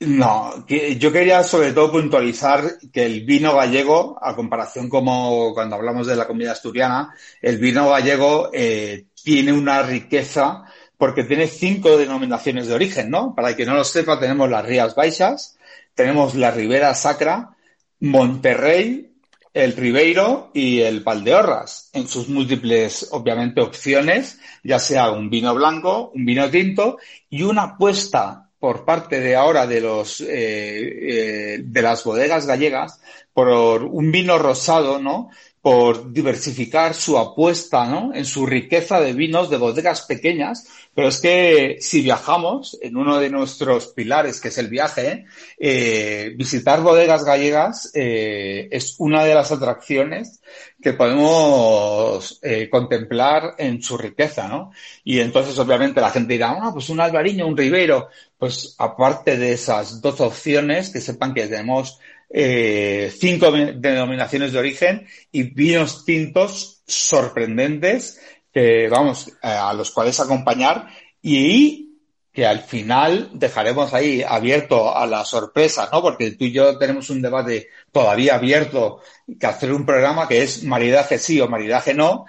[0.00, 6.06] No, yo quería sobre todo puntualizar que el vino gallego, a comparación como cuando hablamos
[6.06, 10.62] de la comida asturiana, el vino gallego eh, tiene una riqueza
[10.96, 13.34] porque tiene cinco denominaciones de origen, ¿no?
[13.34, 15.58] Para el que no lo sepa, tenemos las Rías Baixas,
[15.94, 17.56] tenemos la Ribera Sacra,
[17.98, 19.12] Monterrey,
[19.52, 26.12] el Ribeiro y el Valdeorras, en sus múltiples, obviamente, opciones, ya sea un vino blanco,
[26.14, 31.82] un vino tinto y una apuesta por parte de ahora de los eh, eh, de
[31.82, 33.00] las bodegas gallegas
[33.32, 33.48] por
[33.84, 35.30] un vino rosado, ¿no?
[35.60, 38.14] por diversificar su apuesta ¿no?
[38.14, 40.66] en su riqueza de vinos de bodegas pequeñas,
[40.98, 46.32] pero es que si viajamos en uno de nuestros pilares, que es el viaje, eh,
[46.36, 50.40] visitar bodegas gallegas eh, es una de las atracciones
[50.82, 54.72] que podemos eh, contemplar en su riqueza, ¿no?
[55.04, 59.52] Y entonces obviamente la gente dirá, ah, pues un albariño, un ribero, pues aparte de
[59.52, 68.20] esas dos opciones, que sepan que tenemos cinco denominaciones de origen y vinos tintos sorprendentes
[68.52, 70.88] que vamos eh, a los cuales acompañar
[71.22, 71.88] y
[72.32, 76.00] que al final dejaremos ahí abierto a la sorpresa, ¿no?
[76.00, 79.00] Porque tú y yo tenemos un debate todavía abierto
[79.40, 82.26] que hacer un programa que es maridaje sí o maridaje no.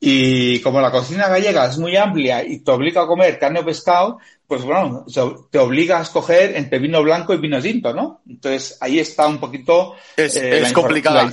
[0.00, 3.64] Y como la cocina gallega es muy amplia y te obliga a comer carne o
[3.64, 5.04] pescado, pues bueno,
[5.50, 8.20] te obliga a escoger entre vino blanco y vino tinto, ¿no?
[8.28, 9.96] Entonces ahí está un poquito.
[10.16, 11.32] Es, eh, complicada,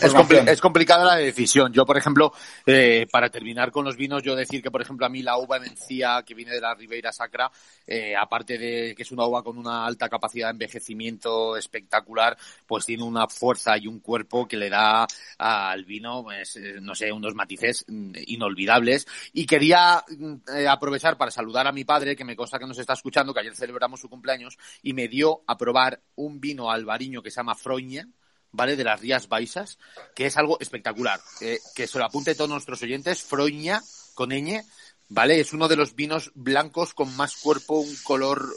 [0.51, 1.71] es, complicada la decisión.
[1.71, 2.33] Yo, por ejemplo,
[2.65, 5.57] eh, para terminar con los vinos, yo decir que, por ejemplo, a mí la uva
[5.57, 7.51] encía que viene de la Ribeira Sacra,
[7.85, 12.85] eh, aparte de que es una uva con una alta capacidad de envejecimiento espectacular, pues
[12.85, 15.05] tiene una fuerza y un cuerpo que le da
[15.37, 19.05] al vino, pues, no sé, unos matices mm, inolvidables.
[19.33, 22.95] Y quería mm, aprovechar para saludar a mi padre, que me consta que nos está
[23.03, 27.31] escuchando, que ayer celebramos su cumpleaños, y me dio a probar un vino albariño que
[27.31, 28.07] se llama Froña,
[28.53, 28.77] ¿vale?
[28.77, 29.77] De las Rías Baixas,
[30.15, 31.19] que es algo espectacular.
[31.41, 33.81] Eh, que se lo apunte todos nuestros oyentes, Froña,
[34.15, 34.63] con ñ,
[35.09, 35.41] ¿vale?
[35.41, 38.47] Es uno de los vinos blancos con más cuerpo, un color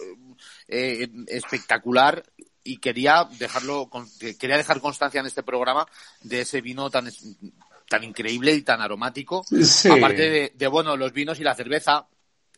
[0.69, 2.23] eh, espectacular
[2.63, 3.91] y quería dejarlo,
[4.39, 5.87] quería dejar constancia en este programa
[6.23, 7.11] de ese vino tan
[7.89, 9.45] tan increíble y tan aromático.
[9.91, 12.09] Aparte de, de, bueno, los vinos y la cerveza,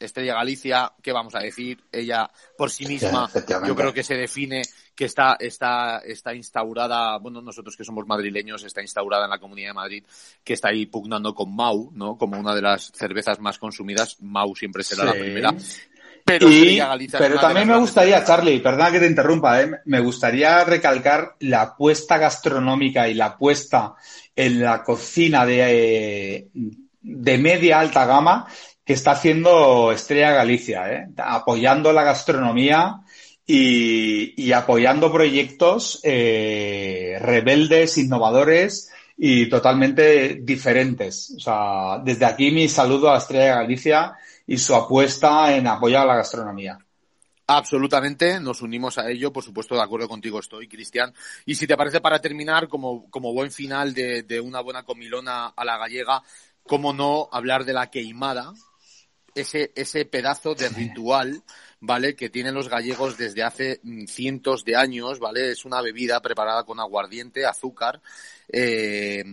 [0.01, 1.83] Estrella Galicia, ¿qué vamos a decir?
[1.93, 3.31] Ella por sí misma,
[3.67, 4.63] yo creo que se define
[4.95, 9.71] que está, está, está instaurada, bueno, nosotros que somos madrileños, está instaurada en la Comunidad
[9.71, 10.05] de Madrid,
[10.43, 12.19] que está ahí pugnando con Mau, ¿no?
[12.19, 14.21] Como una de las cervezas más consumidas.
[14.21, 15.55] Mau siempre será la primera.
[16.25, 16.49] Pero,
[17.17, 19.71] pero también me gustaría, Charlie, perdona que te interrumpa, ¿eh?
[19.87, 23.95] me gustaría recalcar la apuesta gastronómica y la apuesta
[24.37, 25.63] en la cocina de,
[26.35, 26.49] eh,
[27.01, 28.47] de media alta gama
[28.89, 31.09] que está haciendo Estrella Galicia, ¿eh?
[31.19, 33.03] apoyando la gastronomía
[33.47, 41.35] y, apoyando proyectos eh, rebeldes, innovadores y totalmente diferentes.
[41.37, 44.15] O sea, desde aquí mi saludo a Estrella Galicia
[44.47, 46.79] y su apuesta en apoyar a la gastronomía.
[47.47, 51.13] Absolutamente, nos unimos a ello, por supuesto, de acuerdo contigo estoy, Cristian.
[51.45, 55.49] Y si te parece, para terminar, como, como buen final de, de una buena comilona
[55.49, 56.23] a la gallega,
[56.63, 58.55] cómo no hablar de la queimada,
[59.35, 61.43] ese, ese pedazo de ritual,
[61.81, 62.15] ¿vale?
[62.15, 65.51] Que tienen los gallegos desde hace mm, cientos de años, ¿vale?
[65.53, 68.01] Es una bebida preparada con aguardiente, azúcar,
[68.49, 69.25] eh,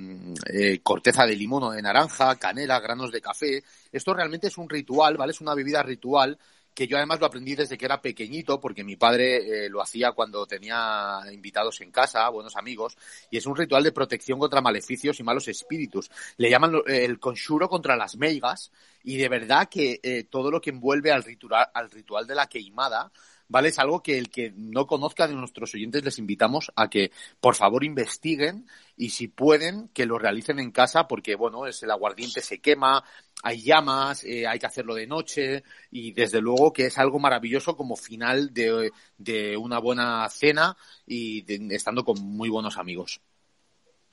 [0.48, 3.64] eh, corteza de limón o de naranja, canela, granos de café.
[3.92, 5.32] Esto realmente es un ritual, ¿vale?
[5.32, 6.38] Es una bebida ritual
[6.76, 10.12] que yo además lo aprendí desde que era pequeñito, porque mi padre eh, lo hacía
[10.12, 12.98] cuando tenía invitados en casa, buenos amigos,
[13.32, 16.12] y es un ritual de protección contra maleficios y malos espíritus.
[16.38, 18.72] Le llaman el conjuro contra las meigas,
[19.04, 22.48] y de verdad que eh, todo lo que envuelve al ritual, al ritual de la
[22.48, 23.12] queimada,
[23.48, 23.70] ¿vale?
[23.70, 27.56] Es algo que el que no conozca de nuestros oyentes les invitamos a que por
[27.56, 32.42] favor investiguen y si pueden que lo realicen en casa porque bueno, es el aguardiente
[32.42, 33.04] se quema,
[33.44, 37.76] hay llamas, eh, hay que hacerlo de noche y desde luego que es algo maravilloso
[37.76, 43.22] como final de, de una buena cena y estando con muy buenos amigos.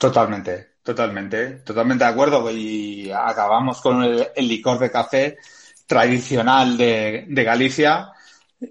[0.03, 2.51] Totalmente, totalmente, totalmente de acuerdo.
[2.51, 5.39] Y acabamos con el, licor de café
[5.87, 8.11] tradicional de, de Galicia,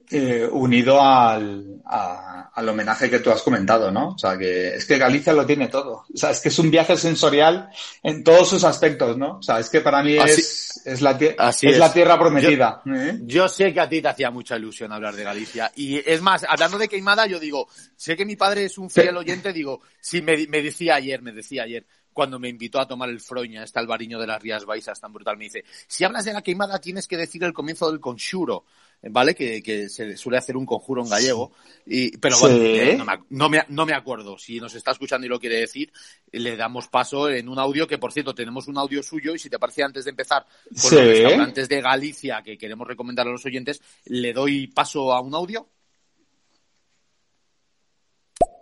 [0.09, 4.09] eh, unido al, al homenaje que tú has comentado, ¿no?
[4.09, 6.05] O sea, que es que Galicia lo tiene todo.
[6.13, 7.69] O sea, es que es un viaje sensorial
[8.01, 9.37] en todos sus aspectos, ¿no?
[9.37, 12.81] O sea, es que para mí es, es, la, es, la tierra prometida.
[12.85, 13.19] ¿eh?
[13.23, 15.71] Yo, sé que a ti te hacía mucha ilusión hablar de Galicia.
[15.75, 19.17] Y es más, hablando de queimada, yo digo, sé que mi padre es un fiel
[19.17, 23.09] oyente, digo, sí, me, me decía ayer, me decía ayer, cuando me invitó a tomar
[23.09, 26.33] el Froña, este albariño de las Rías Baixas tan brutal, me dice, si hablas de
[26.33, 28.65] la queimada tienes que decir el comienzo del conxuro,
[29.03, 29.33] ¿vale?
[29.33, 31.51] Que, que se suele hacer un conjuro en gallego,
[31.85, 34.37] y, pero bueno, eh, no, me, no, me, no, me, acuerdo.
[34.37, 35.91] Si nos está escuchando y lo quiere decir,
[36.31, 39.49] le damos paso en un audio que, por cierto, tenemos un audio suyo y si
[39.49, 40.45] te parece antes de empezar
[40.81, 45.21] con los restaurantes de Galicia que queremos recomendar a los oyentes, le doy paso a
[45.21, 45.67] un audio.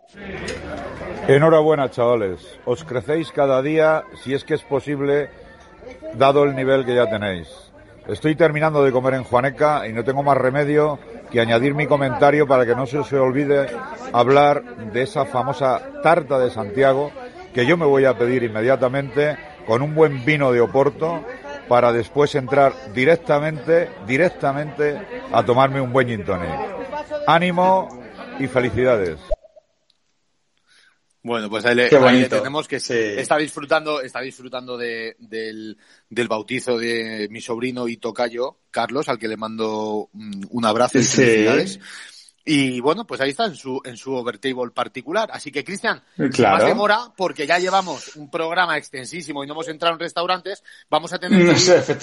[0.07, 0.98] Sí.
[1.29, 2.39] Enhorabuena, chavales.
[2.65, 5.29] Os crecéis cada día, si es que es posible,
[6.15, 7.47] dado el nivel que ya tenéis.
[8.07, 10.97] Estoy terminando de comer en Juaneca y no tengo más remedio
[11.29, 13.67] que añadir mi comentario para que no se os olvide
[14.11, 17.11] hablar de esa famosa tarta de Santiago
[17.53, 21.23] que yo me voy a pedir inmediatamente con un buen vino de Oporto
[21.67, 24.99] para después entrar directamente, directamente
[25.31, 26.25] a tomarme un buen gin.
[27.27, 27.87] Ánimo
[28.39, 29.19] y felicidades.
[31.21, 35.77] Bueno, pues ahí le, tenemos que está disfrutando, está disfrutando de, del,
[36.09, 41.03] del, bautizo de mi sobrino y tocayo, Carlos, al que le mando un abrazo y
[41.03, 41.79] felicidades.
[42.51, 45.29] Y bueno, pues ahí está en su, en su overtable particular.
[45.31, 46.01] Así que, Cristian,
[46.33, 46.57] claro.
[46.57, 51.13] más demora, porque ya llevamos un programa extensísimo y no hemos entrado en restaurantes, vamos
[51.13, 51.55] a tener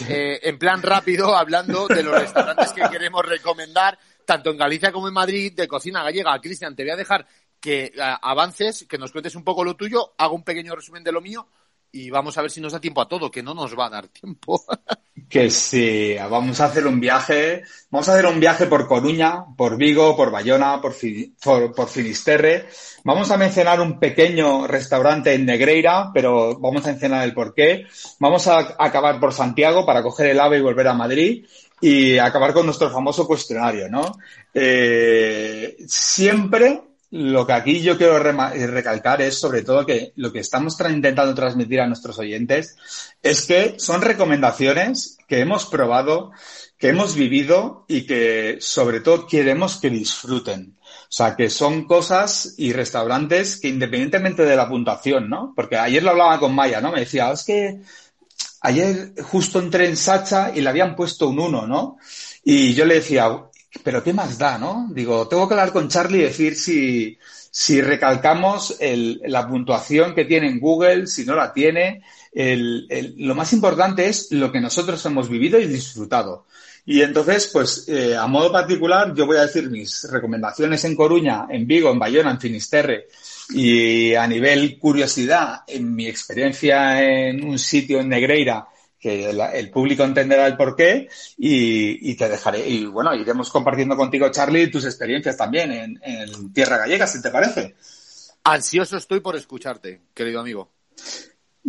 [0.08, 5.08] eh, en plan rápido hablando de los restaurantes que queremos recomendar, tanto en Galicia como
[5.08, 6.38] en Madrid, de cocina gallega.
[6.40, 7.26] Cristian, te voy a dejar
[7.60, 11.20] que avances, que nos cuentes un poco lo tuyo, hago un pequeño resumen de lo
[11.20, 11.48] mío
[11.96, 13.90] y vamos a ver si nos da tiempo a todo, que no nos va a
[13.90, 14.62] dar tiempo.
[15.28, 19.76] que sí, vamos a hacer un viaje, vamos a hacer un viaje por Coruña, por
[19.76, 20.94] Vigo, por Bayona, por,
[21.74, 22.66] por, Finisterre.
[23.04, 27.86] Vamos a mencionar un pequeño restaurante en Negreira, pero vamos a mencionar el porqué.
[28.20, 31.46] Vamos a acabar por Santiago para coger el AVE y volver a Madrid
[31.80, 34.18] y acabar con nuestro famoso cuestionario, ¿no?
[34.52, 36.82] Eh, siempre
[37.16, 41.34] lo que aquí yo quiero eh, recalcar es sobre todo que lo que estamos intentando
[41.34, 42.76] transmitir a nuestros oyentes
[43.22, 46.32] es que son recomendaciones que hemos probado,
[46.78, 50.76] que hemos vivido y que sobre todo queremos que disfruten.
[50.80, 55.52] O sea, que son cosas y restaurantes que independientemente de la puntuación, ¿no?
[55.56, 56.92] Porque ayer lo hablaba con Maya, ¿no?
[56.92, 57.80] Me decía, es que
[58.60, 61.98] ayer justo entré en Sacha y le habían puesto un 1, ¿no?
[62.44, 63.30] Y yo le decía,
[63.82, 64.88] pero ¿qué más da, no?
[64.90, 67.18] Digo, tengo que hablar con Charlie y decir si,
[67.50, 72.02] si recalcamos la puntuación que tiene en Google, si no la tiene.
[72.32, 76.46] Lo más importante es lo que nosotros hemos vivido y disfrutado.
[76.88, 81.46] Y entonces, pues, eh, a modo particular, yo voy a decir mis recomendaciones en Coruña,
[81.50, 83.08] en Vigo, en Bayona, en Finisterre,
[83.50, 88.68] y a nivel curiosidad, en mi experiencia en un sitio en Negreira,
[89.06, 92.68] que el público entenderá el porqué y, y, te dejaré.
[92.68, 97.30] Y bueno, iremos compartiendo contigo, Charlie, tus experiencias también en, en tierra gallega, si te
[97.30, 97.76] parece.
[98.42, 100.72] Ansioso estoy por escucharte, querido amigo.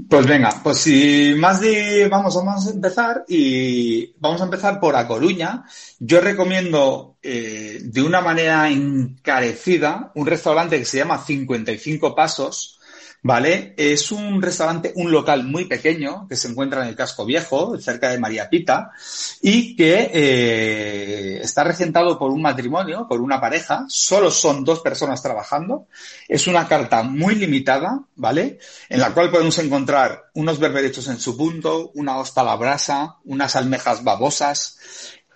[0.10, 4.96] Pues venga, pues si más de vamos, vamos a empezar y vamos a empezar por
[4.96, 5.64] A Coruña.
[6.00, 12.77] Yo recomiendo eh, de una manera encarecida un restaurante que se llama 55 Pasos,
[13.24, 13.74] ¿vale?
[13.78, 18.10] Es un restaurante, un local muy pequeño que se encuentra en el casco viejo, cerca
[18.10, 18.92] de María Pita,
[19.42, 23.86] y que eh, está regentado por un matrimonio, por una pareja.
[23.90, 25.88] Solo son dos personas trabajando.
[26.28, 28.60] Es una carta muy limitada, ¿vale?
[28.90, 33.18] En la cual podemos encontrar unos berberechos en su punto, una hosta a la brasa,
[33.26, 34.78] unas almejas babosas,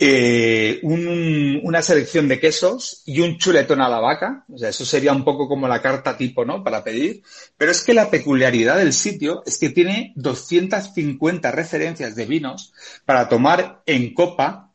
[0.03, 4.45] eh, una selección de quesos y un chuletón a la vaca.
[4.51, 6.63] O sea, eso sería un poco como la carta tipo, ¿no?
[6.63, 7.21] Para pedir.
[7.55, 12.73] Pero es que la peculiaridad del sitio es que tiene 250 referencias de vinos
[13.05, 14.70] para tomar en copa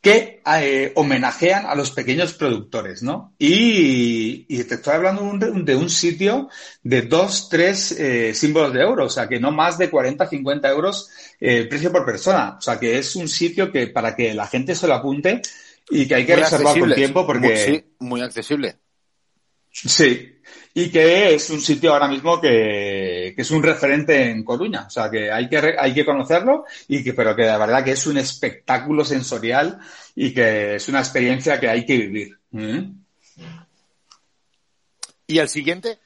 [0.00, 3.34] que eh, homenajean a los pequeños productores, ¿no?
[3.38, 6.48] Y, te estoy hablando de un, sitio
[6.82, 10.68] de dos, tres eh, símbolos de euro, o sea, que no más de 40, 50
[10.68, 12.56] euros el eh, precio por persona.
[12.58, 15.42] O sea, que es un sitio que para que la gente se lo apunte
[15.90, 17.56] y que hay que reservar con tiempo porque...
[17.56, 18.76] sí, muy accesible.
[19.70, 20.40] Sí,
[20.74, 24.84] y que es un sitio ahora mismo que, que, es un referente en Coruña.
[24.86, 27.92] O sea, que hay que, hay que conocerlo y que, pero que la verdad que
[27.92, 29.78] es un espectáculo sensorial
[30.14, 32.38] y que es una experiencia que hay que vivir.
[32.50, 32.92] ¿Mm?
[35.26, 35.98] ¿Y el siguiente?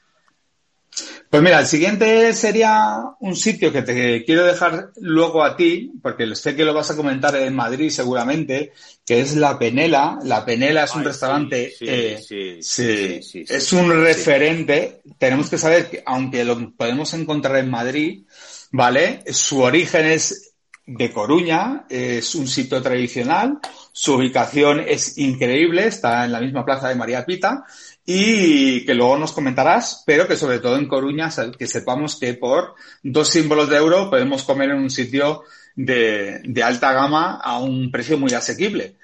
[1.33, 6.37] Pues mira, el siguiente sería un sitio que te quiero dejar luego a ti, porque
[6.37, 8.73] sé que lo vas a comentar en Madrid seguramente,
[9.07, 10.19] que es La Penela.
[10.25, 12.19] La Penela es un restaurante, sí, eh,
[12.61, 15.01] sí, es un referente.
[15.17, 18.25] Tenemos que saber que, aunque lo podemos encontrar en Madrid,
[18.71, 19.25] ¿vale?
[19.33, 20.53] Su origen es
[20.85, 23.59] de Coruña, es un sitio tradicional,
[23.93, 27.65] su ubicación es increíble, está en la misma plaza de María Pita,
[28.05, 32.75] y que luego nos comentarás, pero que sobre todo en Coruña, que sepamos que por
[33.03, 35.45] dos símbolos de euro podemos comer en un sitio
[35.77, 38.97] de, de alta gama a un precio muy asequible.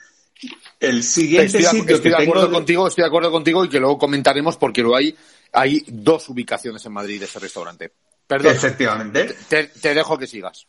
[0.81, 3.99] El siguiente estoy, sitio estoy de acuerdo contigo, estoy de acuerdo contigo y que luego
[3.99, 5.17] comentaremos porque luego hay,
[5.53, 7.93] hay dos ubicaciones en Madrid de ese restaurante.
[8.27, 8.53] Perdón.
[8.53, 9.35] Efectivamente.
[9.49, 10.67] Te, te dejo que sigas.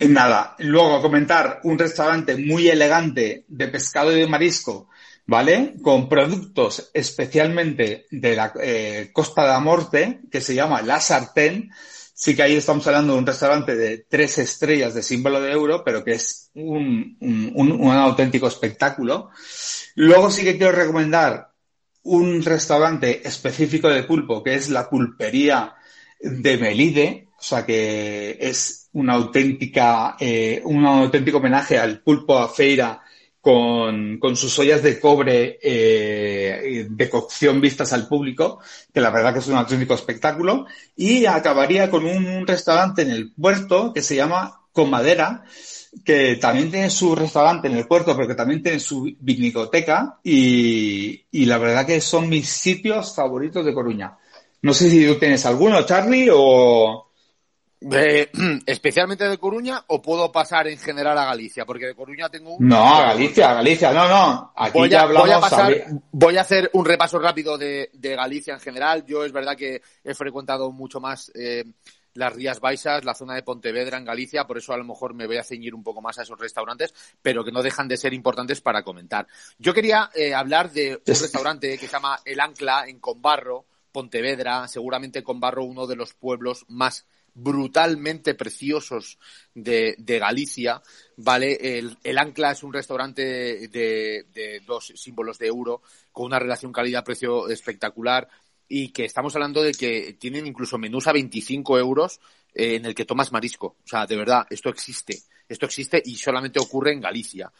[0.00, 4.88] Nada, luego comentar un restaurante muy elegante de pescado y de marisco
[5.30, 5.74] ¿vale?
[5.80, 11.70] Con productos especialmente de la eh, Costa de la Morte, que se llama La Sartén.
[12.12, 15.84] Sí que ahí estamos hablando de un restaurante de tres estrellas de símbolo de euro,
[15.84, 19.30] pero que es un, un, un auténtico espectáculo.
[19.94, 21.52] Luego sí que quiero recomendar
[22.02, 25.76] un restaurante específico de pulpo, que es la pulpería
[26.18, 32.48] de Melide, o sea que es una auténtica, eh, un auténtico homenaje al pulpo a
[32.48, 33.00] feira
[33.40, 38.60] con, con sus ollas de cobre eh, de cocción vistas al público,
[38.92, 40.66] que la verdad que es un auténtico espectáculo.
[40.96, 45.44] Y acabaría con un restaurante en el puerto que se llama Comadera,
[46.04, 51.24] que también tiene su restaurante en el puerto, pero que también tiene su vinicoteca y,
[51.30, 54.16] y la verdad que son mis sitios favoritos de Coruña.
[54.62, 57.09] No sé si tú tienes alguno, Charlie, o...
[57.92, 58.30] Eh,
[58.66, 62.68] especialmente de Coruña o puedo pasar en general a Galicia, porque de Coruña tengo un...
[62.68, 64.52] No, a Galicia, a Galicia, no, no.
[64.54, 65.74] Aquí voy, ya a, hablamos voy, a pasar,
[66.12, 69.04] voy a hacer un repaso rápido de, de Galicia en general.
[69.06, 71.64] Yo es verdad que he frecuentado mucho más eh,
[72.12, 75.26] las Rías Baixas, la zona de Pontevedra en Galicia, por eso a lo mejor me
[75.26, 78.12] voy a ceñir un poco más a esos restaurantes, pero que no dejan de ser
[78.12, 79.26] importantes para comentar.
[79.58, 83.64] Yo quería eh, hablar de un Es- restaurante que se llama El Ancla en Conbarro,
[83.90, 89.18] Pontevedra, seguramente Conbarro uno de los pueblos más brutalmente preciosos
[89.54, 90.82] de, de Galicia,
[91.16, 91.78] ¿vale?
[91.78, 93.22] El, el Ancla es un restaurante
[93.68, 98.28] de, de dos símbolos de euro con una relación calidad-precio espectacular
[98.68, 102.20] y que estamos hablando de que tienen incluso menús a 25 euros
[102.54, 103.76] eh, en el que tomas marisco.
[103.84, 105.22] O sea, de verdad, esto existe.
[105.48, 107.52] Esto existe y solamente ocurre en Galicia.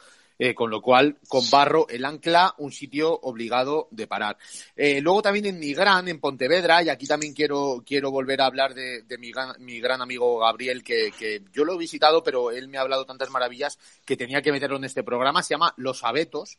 [0.43, 4.38] Eh, con lo cual, con Barro, el Ancla, un sitio obligado de parar.
[4.74, 8.72] Eh, luego también en Nigrán, en Pontevedra, y aquí también quiero, quiero volver a hablar
[8.72, 12.51] de, de mi, gran, mi gran amigo Gabriel, que, que yo lo he visitado, pero
[12.53, 15.43] él me ha hablado tantas maravillas que tenía que meterlo en este programa.
[15.43, 16.57] Se llama Los Abetos,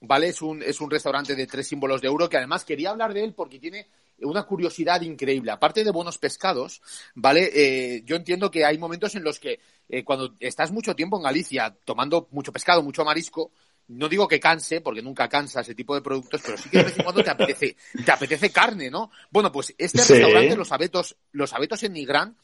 [0.00, 0.28] ¿vale?
[0.28, 3.24] Es un, es un restaurante de tres símbolos de euro que además quería hablar de
[3.24, 3.88] él porque tiene
[4.20, 5.50] una curiosidad increíble.
[5.50, 6.82] Aparte de buenos pescados,
[7.14, 7.50] ¿vale?
[7.54, 11.22] Eh, yo entiendo que hay momentos en los que eh, cuando estás mucho tiempo en
[11.22, 13.52] Galicia tomando mucho pescado, mucho marisco,
[13.88, 16.84] no digo que canse, porque nunca cansa ese tipo de productos, pero sí que de
[16.84, 19.10] vez en cuando te apetece, te apetece carne, ¿no?
[19.30, 20.12] Bueno, pues este Sí.
[20.12, 22.36] restaurante, Los Abetos, Los Abetos en Nigrán,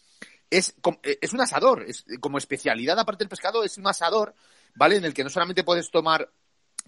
[0.48, 4.34] es, eh, es un asador, es como especialidad aparte del pescado, es un asador,
[4.74, 4.96] ¿vale?
[4.96, 6.30] En el que no solamente puedes tomar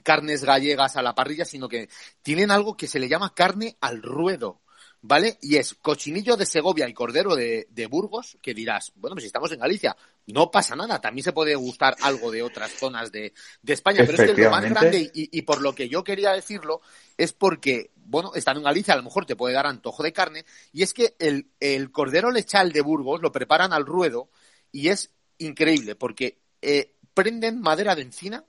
[0.02, 1.88] carnes gallegas a la parrilla, sino que
[2.22, 4.60] tienen algo que se le llama carne al ruedo,
[5.02, 5.38] ¿vale?
[5.40, 9.26] Y es cochinillo de Segovia y cordero de, de Burgos, que dirás, bueno, pues si
[9.26, 13.32] estamos en Galicia, no pasa nada, también se puede gustar algo de otras zonas de,
[13.62, 16.32] de España, pero es que lo más grande y, y por lo que yo quería
[16.32, 16.80] decirlo
[17.16, 20.44] es porque, bueno, estando en Galicia a lo mejor te puede dar antojo de carne,
[20.72, 24.30] y es que el, el cordero lechal de Burgos lo preparan al ruedo
[24.72, 28.44] y es increíble porque eh, prenden madera de encina,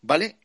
[0.00, 0.38] ¿vale?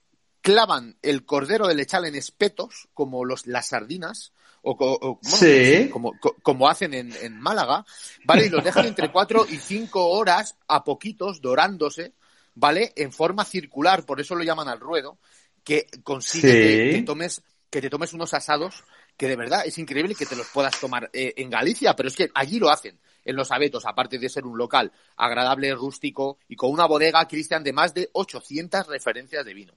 [0.48, 4.32] Clavan el cordero de lechal en espetos, como los, las sardinas,
[4.62, 5.90] o, co- o- bueno, Sí.
[5.92, 7.86] como, co- como hacen en, en Málaga,
[8.24, 8.46] ¿vale?
[8.46, 12.14] Y los dejan entre cuatro y cinco horas a poquitos, dorándose,
[12.56, 12.94] ¿vale?
[12.96, 15.18] En forma circular, por eso lo llaman al ruedo,
[15.66, 16.60] que consigue Sí.
[16.62, 18.86] que, que tomes, que te tomes unos asados
[19.18, 22.16] que de verdad es increíble que te los puedas tomar eh, en Galicia, pero es
[22.16, 26.56] que allí lo hacen, en los abetos, aparte de ser un local agradable, rústico y
[26.56, 29.74] con una bodega, Cristian, de más de 800 referencias de vino.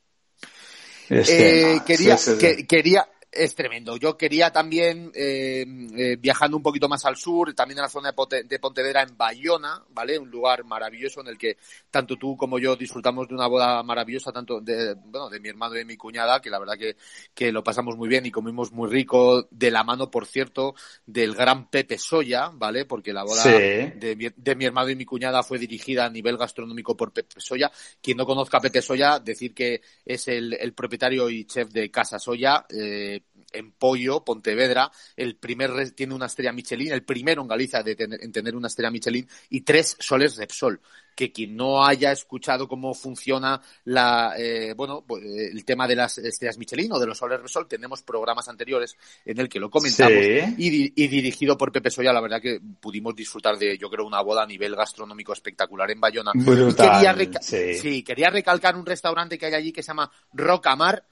[1.11, 2.39] Este, Eh, quería, sí, sí, sí.
[2.57, 3.97] que- quería, es tremendo.
[3.97, 5.65] Yo quería también, eh,
[5.97, 9.03] eh, viajando un poquito más al sur, también en la zona de, Ponte- de Pontevedra,
[9.03, 10.19] en Bayona, ¿vale?
[10.19, 11.57] Un lugar maravilloso en el que
[11.91, 15.75] tanto tú como yo disfrutamos de una boda maravillosa, tanto de, bueno, de mi hermano
[15.77, 16.97] y de mi cuñada, que la verdad que,
[17.33, 20.75] que lo pasamos muy bien y comimos muy rico, de la mano, por cierto,
[21.07, 22.85] del gran Pepe Soya, ¿vale?
[22.85, 23.49] Porque la boda Sí.
[23.51, 27.41] de, mi, de mi hermano y mi cuñada fue dirigida a nivel gastronómico por Pepe
[27.41, 27.71] Soya.
[28.03, 31.91] Quien no conozca a Pepe Soya, decir que es el, el propietario y chef de
[31.93, 33.20] Casa Soya, eh,
[33.53, 38.23] en Pollo, Pontevedra, el primer tiene una estrella Michelin, el primero en Galicia de tener,
[38.23, 40.81] en tener una estrella Michelin y tres soles Repsol.
[41.17, 45.97] Que quien no haya escuchado cómo funciona la, eh, bueno, pues, eh, el tema de
[45.97, 49.69] las estrellas Michelin o de los soles Repsol, tenemos programas anteriores en el que lo
[49.69, 50.55] comentamos Sí.
[50.57, 54.23] y, y dirigido por Pepe Soya, la verdad que pudimos disfrutar de, yo creo, una
[54.23, 56.33] boda a nivel gastronómico espectacular en Bayona.
[56.35, 61.05] Brutal, quería sí, quería recalcar un restaurante que hay allí que se llama Rocamar,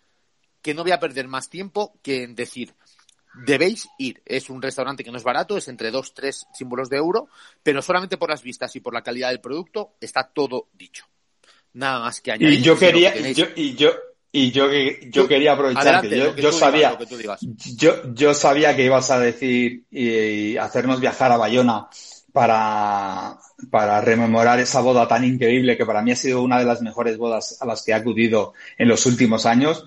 [0.62, 2.74] que no voy a perder más tiempo que en decir,
[3.46, 4.22] debéis ir.
[4.24, 7.28] Es un restaurante que no es barato, es entre dos, tres símbolos de euro,
[7.62, 11.04] pero solamente por las vistas y por la calidad del producto está todo dicho.
[11.74, 12.58] Nada más que añadir.
[12.58, 13.90] Y yo sino que quería, y yo, y yo,
[14.32, 16.98] y yo, yo Tú- quería aprovechar Adelante, que yo, lo que yo tú digas, sabía,
[16.98, 20.08] que yo, yo sabía que ibas a decir y,
[20.50, 21.88] y hacernos viajar a Bayona
[22.32, 23.38] para,
[23.70, 27.16] para rememorar esa boda tan increíble que para mí ha sido una de las mejores
[27.16, 29.86] bodas a las que he acudido en los últimos años.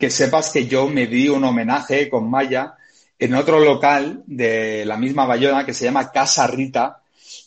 [0.00, 2.74] Que sepas que yo me di un homenaje con Maya
[3.18, 7.02] en otro local de la misma Bayona que se llama Casa Rita,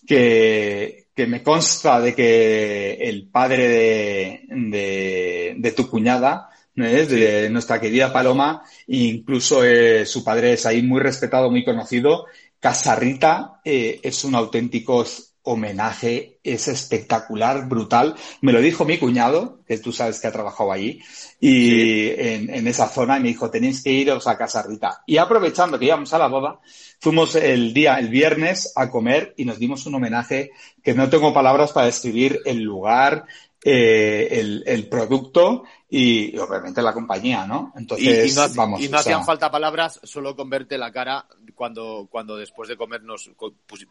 [0.05, 8.13] que, que me consta de que el padre de, de, tu cuñada, de nuestra querida
[8.13, 12.27] Paloma, incluso eh, su padre es ahí muy respetado, muy conocido.
[12.59, 15.03] Casa Rita eh, es un auténtico
[15.43, 18.15] homenaje, es espectacular, brutal.
[18.41, 21.01] Me lo dijo mi cuñado, que tú sabes que ha trabajado allí,
[21.39, 25.03] y en, en, esa zona, y me dijo, tenéis que iros a Casa Rita.
[25.05, 26.59] Y aprovechando que íbamos a la boda,
[26.99, 31.33] fuimos el día, el viernes, a comer y nos dimos un homenaje que no tengo
[31.33, 33.25] palabras para describir el lugar,
[33.65, 37.71] eh, el, el, producto y, obviamente la compañía, ¿no?
[37.77, 38.81] Entonces, y, y no, vamos.
[38.81, 39.25] Y no hacían sea...
[39.25, 43.31] falta palabras, solo con verte la cara cuando, cuando después de comer nos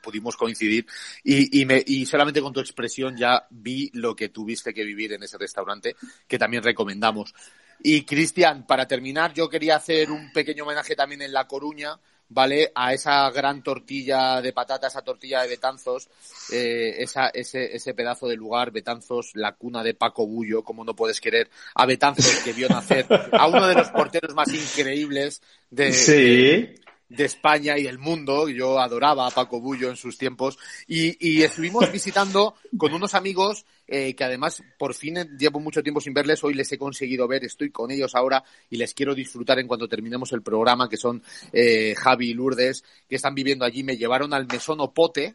[0.02, 0.86] pudimos coincidir
[1.24, 5.14] y, y, me, y solamente con tu expresión ya vi lo que tuviste que vivir
[5.14, 5.96] en ese restaurante
[6.26, 7.34] que también recomendamos.
[7.82, 11.98] Y Cristian, para terminar, yo quería hacer un pequeño homenaje también en La Coruña,
[12.33, 12.72] ¿vale?
[12.74, 16.09] A esa gran tortilla de patata, esa tortilla de Betanzos,
[16.51, 20.97] eh, esa, ese, ese pedazo de lugar, Betanzos, la cuna de Paco Bullo, como no
[20.97, 25.93] puedes querer, a Betanzos que vio nacer a uno de los porteros más increíbles de,
[25.93, 26.12] sí.
[26.12, 26.82] de,
[27.16, 28.48] de España y del mundo.
[28.48, 30.58] Yo adoraba a Paco Bullo en sus tiempos.
[30.86, 36.00] Y, y estuvimos visitando con unos amigos eh, que además por fin llevo mucho tiempo
[36.00, 36.42] sin verles.
[36.44, 39.88] Hoy les he conseguido ver, estoy con ellos ahora y les quiero disfrutar en cuanto
[39.88, 43.82] terminemos el programa, que son eh, Javi y Lourdes, que están viviendo allí.
[43.82, 45.34] Me llevaron al Mesón Opote,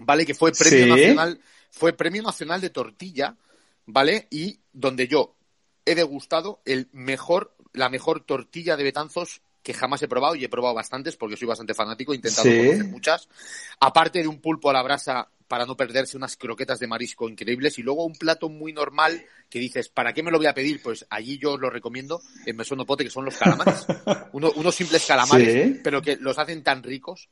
[0.00, 0.26] ¿vale?
[0.26, 0.90] Que fue premio Sí.
[0.90, 1.40] nacional,
[1.70, 3.36] fue premio nacional de tortilla,
[3.86, 4.26] ¿vale?
[4.30, 5.34] Y donde yo
[5.84, 10.48] he degustado el mejor, la mejor tortilla de Betanzos que jamás he probado y he
[10.48, 12.56] probado bastantes porque soy bastante fanático, he intentado Sí.
[12.56, 13.28] conocer muchas.
[13.80, 17.78] Aparte de un pulpo a la brasa para no perderse unas croquetas de marisco increíbles
[17.78, 20.82] y luego un plato muy normal que dices, ¿para qué me lo voy a pedir?
[20.82, 23.86] Pues allí yo os lo recomiendo en Mesón Pote que son los calamares.
[24.32, 25.80] Uno- unos simples calamares, Sí.
[25.82, 27.28] pero que los hacen tan ricos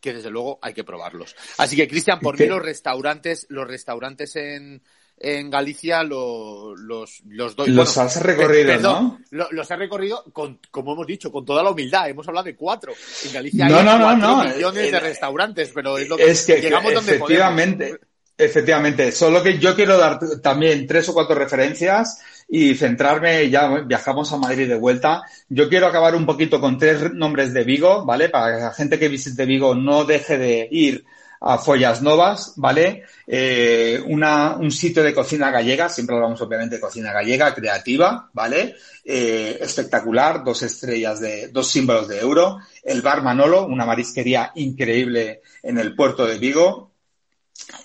[0.00, 1.34] que desde luego hay que probarlos.
[1.58, 2.44] Así que Cristian, por ¿Qué?
[2.44, 4.80] mí los restaurantes, los restaurantes en,
[5.20, 7.70] en Galicia lo- los, los doy.
[7.70, 9.38] Los bueno, has recorrido, perdón, ¿no?
[9.38, 12.08] lo- los he recorrido con, como hemos dicho, con toda la humildad.
[12.08, 12.92] Hemos hablado de cuatro.
[13.26, 14.44] En Galicia No, hay no, no, cuatro no.
[14.54, 18.06] millones de restaurantes, pero es lo que, Es que llegamos donde efectivamente, podemos.
[18.36, 24.32] efectivamente, solo que yo quiero dar también tres o cuatro referencias y centrarme, ya viajamos
[24.32, 25.22] a Madrid de vuelta.
[25.48, 28.28] Yo quiero acabar un poquito con tres nombres de Vigo, ¿vale?
[28.28, 31.04] Para que la gente que visite Vigo no deje de ir
[31.40, 33.04] a Follas Novas, ¿vale?
[33.26, 38.76] Eh, una, un sitio de cocina gallega, siempre hablamos obviamente de cocina gallega, creativa, ¿vale?
[39.04, 42.58] Eh, espectacular, dos estrellas de, dos símbolos de euro.
[42.82, 46.92] El Bar Manolo, una marisquería increíble en el puerto de Vigo.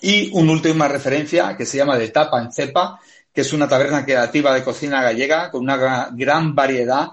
[0.00, 3.00] Y una última referencia que se llama de Tapa en Cepa,
[3.32, 7.08] que es una taberna creativa de cocina gallega con una gra- gran variedad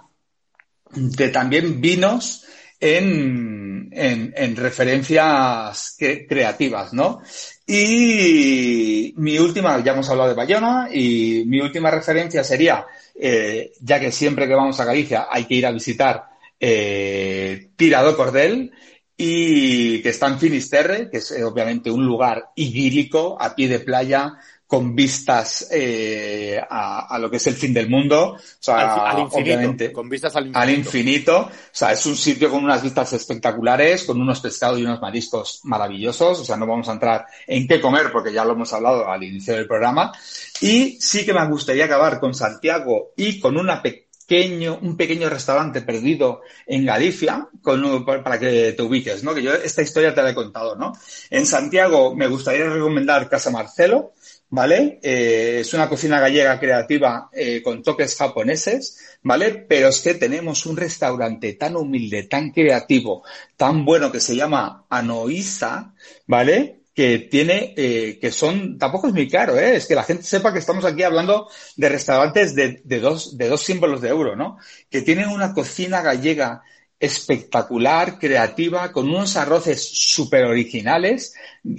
[0.94, 2.46] de también vinos
[2.82, 7.22] en, en, en referencias cre- creativas, ¿no?
[7.68, 14.00] Y mi última, ya hemos hablado de Bayona, y mi última referencia sería, eh, ya
[14.00, 16.26] que siempre que vamos a Galicia hay que ir a visitar
[16.60, 18.72] eh, Tirado Cordel,
[19.16, 23.80] y que está en Finisterre, que es eh, obviamente un lugar idílico, a pie de
[23.80, 24.34] playa,
[24.72, 28.36] con vistas eh, a, a lo que es el fin del mundo.
[28.36, 30.60] O sea, Al, al infinito, obviamente, con vistas al infinito.
[30.62, 31.38] al infinito.
[31.42, 35.60] O sea, es un sitio con unas vistas espectaculares, con unos pescados y unos mariscos
[35.66, 36.40] maravillosos.
[36.40, 39.22] O sea, no vamos a entrar en qué comer porque ya lo hemos hablado al
[39.22, 40.14] inicio del programa.
[40.62, 45.82] Y sí que me gustaría acabar con Santiago y con una pequeño, un pequeño restaurante
[45.82, 49.34] perdido en Galicia, con, para que te ubiques, ¿no?
[49.34, 50.94] Que yo esta historia te la he contado, ¿no?
[51.30, 54.14] En Santiago me gustaría recomendar Casa Marcelo,
[54.52, 55.00] ¿vale?
[55.02, 59.66] Eh, es una cocina gallega creativa eh, con toques japoneses, ¿vale?
[59.68, 63.24] Pero es que tenemos un restaurante tan humilde, tan creativo,
[63.56, 65.94] tan bueno que se llama Anoisa,
[66.28, 66.82] ¿vale?
[66.94, 69.78] Que tiene, eh, que son, tampoco es muy caro, ¿eh?
[69.78, 73.48] Es que la gente sepa que estamos aquí hablando de restaurantes de, de dos, de
[73.48, 74.58] dos símbolos de euro, ¿no?
[74.90, 76.62] Que tienen una cocina gallega
[77.02, 81.34] espectacular, creativa, con unos arroces súper originales,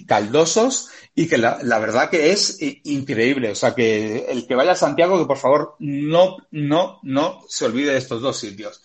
[0.07, 3.51] caldosos, y que la, verdad que es increíble.
[3.51, 7.65] O sea, que el que vaya a Santiago, que por favor no, no, no se
[7.67, 8.83] olvide de estos dos sitios.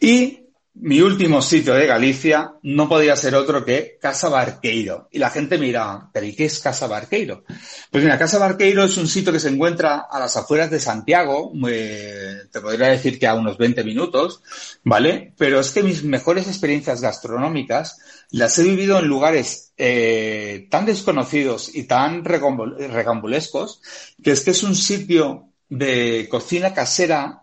[0.00, 0.43] Y
[0.76, 5.08] mi último sitio de Galicia no podía ser otro que Casa Barqueiro.
[5.12, 7.44] Y la gente mira, ¿pero y qué es Casa Barqueiro?
[7.90, 11.52] Pues mira, Casa Barqueiro es un sitio que se encuentra a las afueras de Santiago,
[11.62, 14.42] te podría decir que a unos 20 minutos,
[14.82, 15.32] ¿vale?
[15.38, 17.98] Pero es que mis mejores experiencias gastronómicas
[18.30, 23.80] las he vivido en lugares eh, tan desconocidos y tan recambulescos
[24.22, 27.42] que es que es un sitio de cocina casera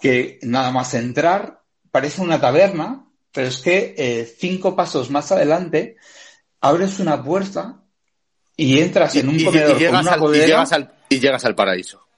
[0.00, 1.57] que nada más entrar
[1.90, 5.96] parece una taberna, pero es que eh, cinco pasos más adelante
[6.60, 7.82] abres una puerta
[8.56, 10.66] y entras en un comedor con una bodega.
[11.08, 12.08] y llegas al paraíso.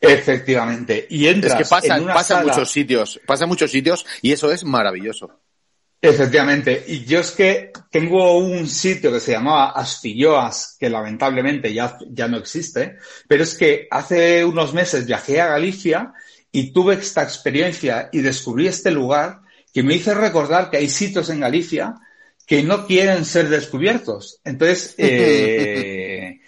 [0.00, 1.06] Efectivamente.
[1.08, 4.04] Y entras es que pasa, en una pasa en muchos sitios, pasa en muchos sitios
[4.22, 5.40] y eso es maravilloso.
[6.00, 6.84] Efectivamente.
[6.86, 12.28] Y yo es que tengo un sitio que se llamaba Astilloas, que lamentablemente ya, ya
[12.28, 16.12] no existe, pero es que hace unos meses viajé a Galicia
[16.56, 19.40] y tuve esta experiencia y descubrí este lugar
[19.74, 21.96] que me hizo recordar que hay sitios en Galicia
[22.46, 24.40] que no quieren ser descubiertos.
[24.42, 26.40] Entonces, eh,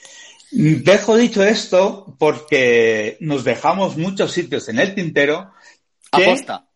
[0.50, 5.52] dejo dicho esto porque nos dejamos muchos sitios en el tintero.
[6.10, 6.66] Que, Aposta.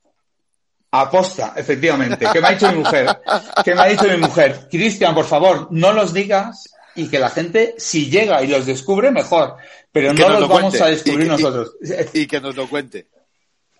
[0.90, 2.26] Aposta, efectivamente.
[2.30, 3.18] ¿Qué me ha dicho mi mujer?
[3.64, 4.68] ¿Qué me ha dicho mi mujer?
[4.70, 9.10] Cristian, por favor, no los digas y que la gente, si llega y los descubre,
[9.10, 9.56] mejor.
[9.90, 11.76] Pero no los vamos a descubrir nosotros.
[12.12, 13.06] y que nos lo cuente.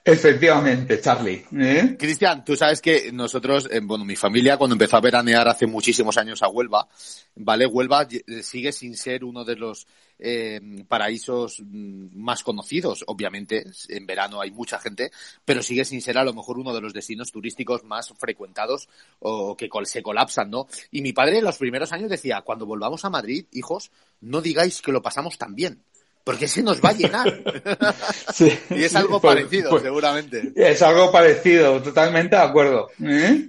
[0.05, 1.44] Efectivamente, Charlie.
[1.57, 1.96] ¿Eh?
[1.96, 6.18] Cristian, tú sabes que nosotros, eh, bueno, mi familia cuando empezó a veranear hace muchísimos
[6.18, 6.88] años a Huelva,
[7.36, 7.66] ¿vale?
[7.66, 9.86] Huelva eh, sigue sin ser uno de los
[10.18, 15.12] eh, paraísos mm, más conocidos, obviamente, en verano hay mucha gente,
[15.44, 18.88] pero sigue sin ser a lo mejor uno de los destinos turísticos más frecuentados
[19.20, 20.66] o que se colapsan, ¿no?
[20.90, 24.82] Y mi padre en los primeros años decía, cuando volvamos a Madrid, hijos, no digáis
[24.82, 25.84] que lo pasamos tan bien
[26.24, 27.42] porque se nos va a llenar.
[28.70, 30.52] y es algo pues, parecido, pues, seguramente.
[30.54, 32.88] Es algo parecido, totalmente de acuerdo.
[33.04, 33.48] ¿Eh?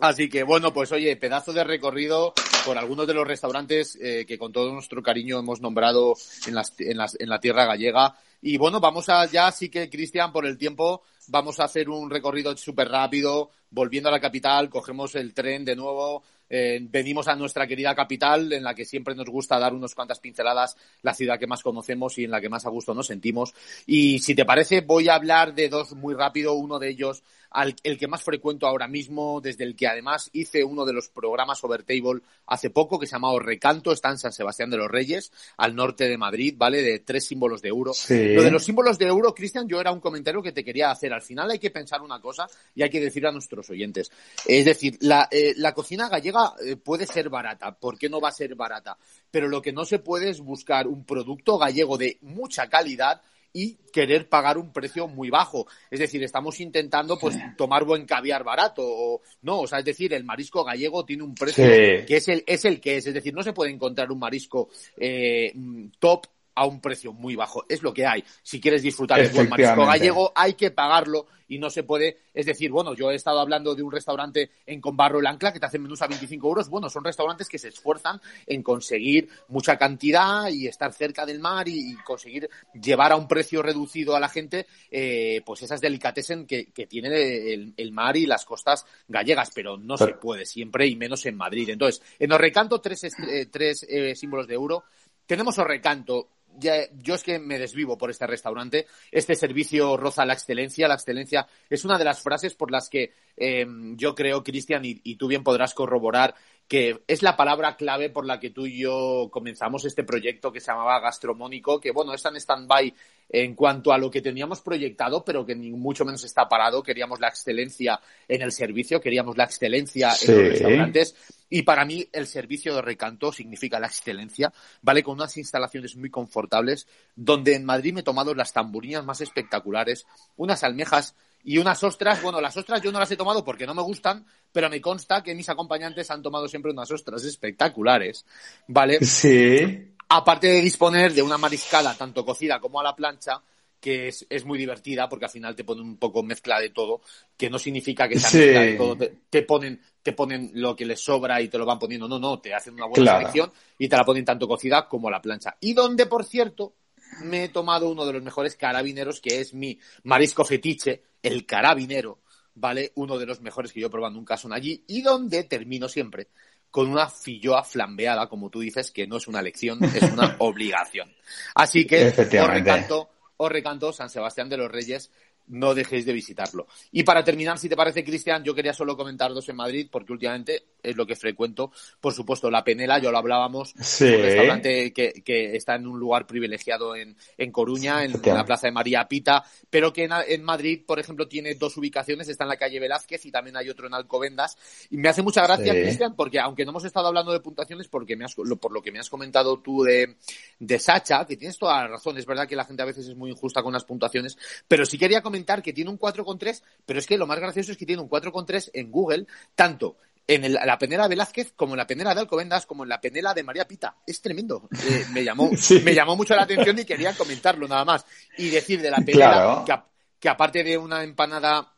[0.00, 2.32] Así que bueno, pues oye, pedazo de recorrido
[2.64, 6.14] por algunos de los restaurantes eh, que con todo nuestro cariño hemos nombrado
[6.46, 8.14] en, las, en, las, en la tierra gallega.
[8.40, 12.08] Y bueno, vamos a ya, sí que Cristian, por el tiempo, vamos a hacer un
[12.08, 17.36] recorrido súper rápido, volviendo a la capital, cogemos el tren de nuevo, eh, venimos a
[17.36, 21.38] nuestra querida capital, en la que siempre nos gusta dar unas cuantas pinceladas, la ciudad
[21.38, 23.54] que más conocemos y en la que más a gusto nos sentimos.
[23.86, 26.54] Y si te parece, voy a hablar de dos muy rápido.
[26.54, 30.64] Uno de ellos, al, el que más frecuento ahora mismo, desde el que además hice
[30.64, 34.70] uno de los programas Overtable hace poco, que se llamaba Recanto, está en San Sebastián
[34.70, 36.82] de los Reyes, al norte de Madrid, ¿vale?
[36.82, 37.92] De tres símbolos de euro.
[38.08, 41.12] Lo de los símbolos de euro, Cristian, yo era un comentario que te quería hacer.
[41.12, 44.10] Al final hay que pensar una cosa y hay que decir a nuestros oyentes.
[44.46, 47.72] Es decir, la, eh, la cocina gallega eh, puede ser barata.
[47.72, 48.96] ¿Por qué no va a ser barata?
[49.30, 53.20] Pero lo que no se puede es buscar un producto gallego de mucha calidad
[53.58, 55.66] y querer pagar un precio muy bajo.
[55.90, 60.14] Es decir, estamos intentando pues tomar buen caviar barato o no, o sea, es decir,
[60.14, 63.34] el marisco gallego tiene un precio que es el es el que es, es decir,
[63.34, 65.52] no se puede encontrar un marisco eh,
[65.98, 66.26] top
[66.58, 67.64] a un precio muy bajo.
[67.68, 68.24] Es lo que hay.
[68.42, 72.18] Si quieres disfrutar del buen marisco gallego, hay que pagarlo y no se puede.
[72.34, 75.58] Es decir, bueno, yo he estado hablando de un restaurante en Conbarro el Ancla que
[75.58, 76.68] te hacen menús a 25 euros.
[76.68, 81.66] Bueno, son restaurantes que se esfuerzan en conseguir mucha cantidad y estar cerca del mar
[81.68, 86.66] y, conseguir llevar a un precio reducido a la gente, eh, pues esas delicatessen que,
[86.66, 91.24] que tiene el, mar y las costas gallegas, pero no se puede siempre y menos
[91.26, 91.70] en Madrid.
[91.70, 94.84] Entonces, en Orrecanto, tres, eh, tres eh, símbolos de euro.
[95.26, 96.28] Tenemos Orrecanto,
[96.58, 98.86] yo es que me desvivo por este restaurante.
[99.10, 100.88] Este servicio roza la excelencia.
[100.88, 105.16] La excelencia es una de las frases por las que em, yo creo, Cristian, y,
[105.16, 106.34] tú bien podrás corroborar,
[106.68, 110.60] que es la palabra clave por la que tú y yo comenzamos este proyecto que
[110.60, 112.94] se llamaba Gastromónico, que bueno, está en stand-by
[113.30, 116.82] en cuanto a lo que teníamos proyectado, pero que ni mucho menos está parado.
[116.82, 117.98] Queríamos la excelencia
[118.28, 121.16] en el servicio, queríamos la excelencia en los restaurantes.
[121.48, 124.52] Y para mí el servicio de recanto significa la excelencia,
[124.82, 125.02] ¿vale?
[125.02, 130.06] Con unas instalaciones muy confortables, donde en Madrid me he tomado las tamburinas más espectaculares,
[130.36, 131.14] unas almejas
[131.44, 132.22] y unas ostras.
[132.22, 135.22] Bueno, las ostras yo no las he tomado porque no me gustan, pero me consta
[135.22, 138.24] que mis acompañantes han tomado siempre unas ostras espectaculares,
[138.66, 138.98] ¿vale?
[139.04, 139.94] Sí.
[140.08, 143.42] Aparte de disponer de una mariscada tanto cocida como a la plancha,
[143.80, 147.00] que es, es, muy divertida porque al final te ponen un poco mezcla de todo,
[147.36, 148.96] que no significa que sea mezcla de todo,
[149.30, 152.40] te, ponen, te ponen lo que les sobra y te lo van poniendo, no, no,
[152.40, 155.56] te hacen una buena selección y te la ponen tanto cocida como a la plancha.
[155.60, 156.74] Y donde, por cierto,
[157.22, 162.20] me he tomado uno de los mejores carabineros, que es mi marisco fetiche, el carabinero,
[162.54, 162.92] ¿vale?
[162.94, 166.28] Uno de los mejores que yo he probado nunca son allí, y donde termino siempre
[166.70, 171.14] con una filloa flambeada, como tú dices, que no es una elección, es una obligación.
[171.54, 175.10] Así que os recanto, os recanto San Sebastián de los Reyes,
[175.48, 176.66] no dejéis de visitarlo.
[176.92, 180.12] Y para terminar, si te parece, Cristian, yo quería solo comentar dos en Madrid, porque
[180.12, 181.72] últimamente es lo que frecuento.
[182.00, 184.04] Por supuesto, la Penela, yo lo hablábamos, Sí.
[184.04, 188.44] un restaurante que, que está en un lugar privilegiado en, en Coruña, en, en la
[188.44, 192.44] plaza de María Pita, pero que en, en Madrid, por ejemplo, tiene dos ubicaciones, está
[192.44, 194.56] en la calle Velázquez y también hay otro en Alcobendas.
[194.90, 195.80] Y me hace mucha gracia, Sí.
[195.82, 198.80] Cristian, porque aunque no hemos estado hablando de puntuaciones, porque me has, lo- por lo
[198.82, 200.16] que me has comentado tú de,
[200.58, 203.16] de Sacha, que tienes toda la razón, es verdad que la gente a veces es
[203.16, 207.06] muy injusta con las puntuaciones, pero sí quería comentar que tiene un 4,3, pero es
[207.06, 209.96] que lo más gracioso es que tiene un 4,3 en Google, tanto
[210.28, 213.00] en el- la penela de Velázquez, como en la penela de Alcobendas, como en la
[213.00, 213.96] penela de María Pita.
[214.06, 214.68] Es tremendo.
[214.88, 215.80] Eh, me, llamó, Sí.
[215.82, 218.04] me llamó mucho la atención y quería comentarlo nada más.
[218.36, 219.64] Y decir de la penela Claro.
[219.64, 219.84] que, a-
[220.20, 221.72] que aparte de una empanada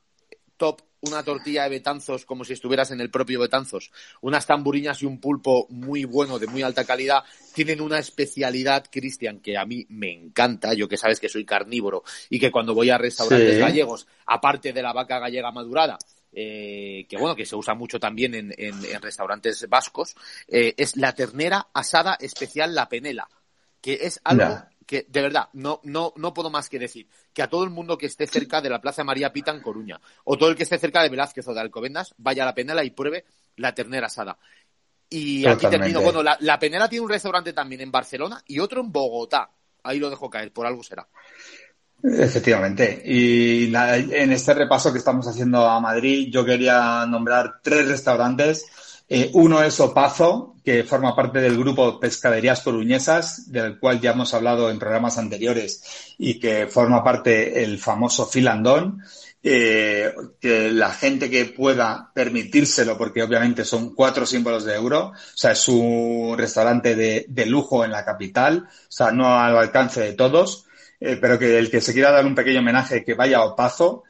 [0.57, 3.91] top, una tortilla de betanzos como si estuvieras en el propio Betanzos,
[4.21, 7.23] unas tamburiñas y un pulpo muy bueno, de muy alta calidad,
[7.55, 12.03] tienen una especialidad, Cristian, que a mí me encanta, yo que sabes que soy carnívoro
[12.29, 13.61] y que cuando voy a restaurantes Sí.
[13.61, 15.97] gallegos, aparte de la vaca gallega madurada,
[16.33, 20.14] eh, que bueno, que se usa mucho también en, en- en restaurantes vascos,
[20.49, 23.28] eh, es la ternera asada especial La Penela,
[23.81, 27.49] que es algo que de verdad no, no, no puedo más que decir que a
[27.49, 30.51] todo el mundo que esté cerca de la Plaza María Pita en Coruña o todo
[30.51, 33.24] el que esté cerca de Velázquez o de Alcobendas vaya a la Penela y pruebe
[33.57, 34.37] la ternera asada.
[35.09, 36.01] Y aquí termino.
[36.03, 39.51] Bueno, la, la Penela tiene un restaurante también en Barcelona y otro en Bogotá.
[39.83, 41.09] Ahí lo dejo caer, por algo será.
[42.03, 43.03] Efectivamente.
[43.05, 48.67] Y en este repaso que estamos haciendo a Madrid, yo quería nombrar tres restaurantes.
[49.09, 54.33] Eh, uno es Opazo, que forma parte del grupo Pescaderías Coruñesas, del cual ya hemos
[54.33, 59.03] hablado en programas anteriores y que forma parte el famoso filandón.
[59.43, 65.15] Eh, que la gente que pueda permitírselo, porque obviamente son cuatro símbolos de euro, o
[65.35, 70.03] sea, es un restaurante de, de lujo en la capital, o sea, no al alcance
[70.03, 70.67] de todos
[71.01, 74.05] eh, pero que el que se quiera dar un pequeño homenaje que vaya a Opazo.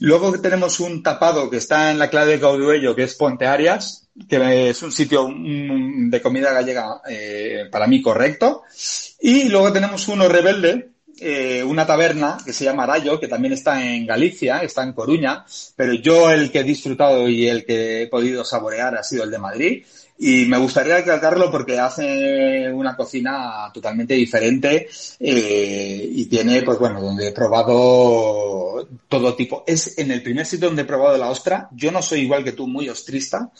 [0.00, 4.08] Luego tenemos un tapado que está en la clave de Cauduello, que es Ponte Arias,
[4.28, 8.62] que es un sitio de comida gallega eh, para mí correcto.
[9.20, 13.82] Y luego tenemos uno rebelde, eh, una taberna que se llama Arayo, que también está
[13.82, 15.44] en Galicia, está en Coruña,
[15.76, 19.30] pero yo el que he disfrutado y el que he podido saborear ha sido el
[19.30, 19.84] de Madrid.
[20.16, 24.88] Y me gustaría recalcarlo porque hace una cocina totalmente diferente
[25.18, 29.64] eh, y tiene, pues bueno, donde he probado todo tipo.
[29.66, 31.68] Es en el primer sitio donde he probado la ostra.
[31.72, 33.50] Yo no soy igual que tú, muy ostrista,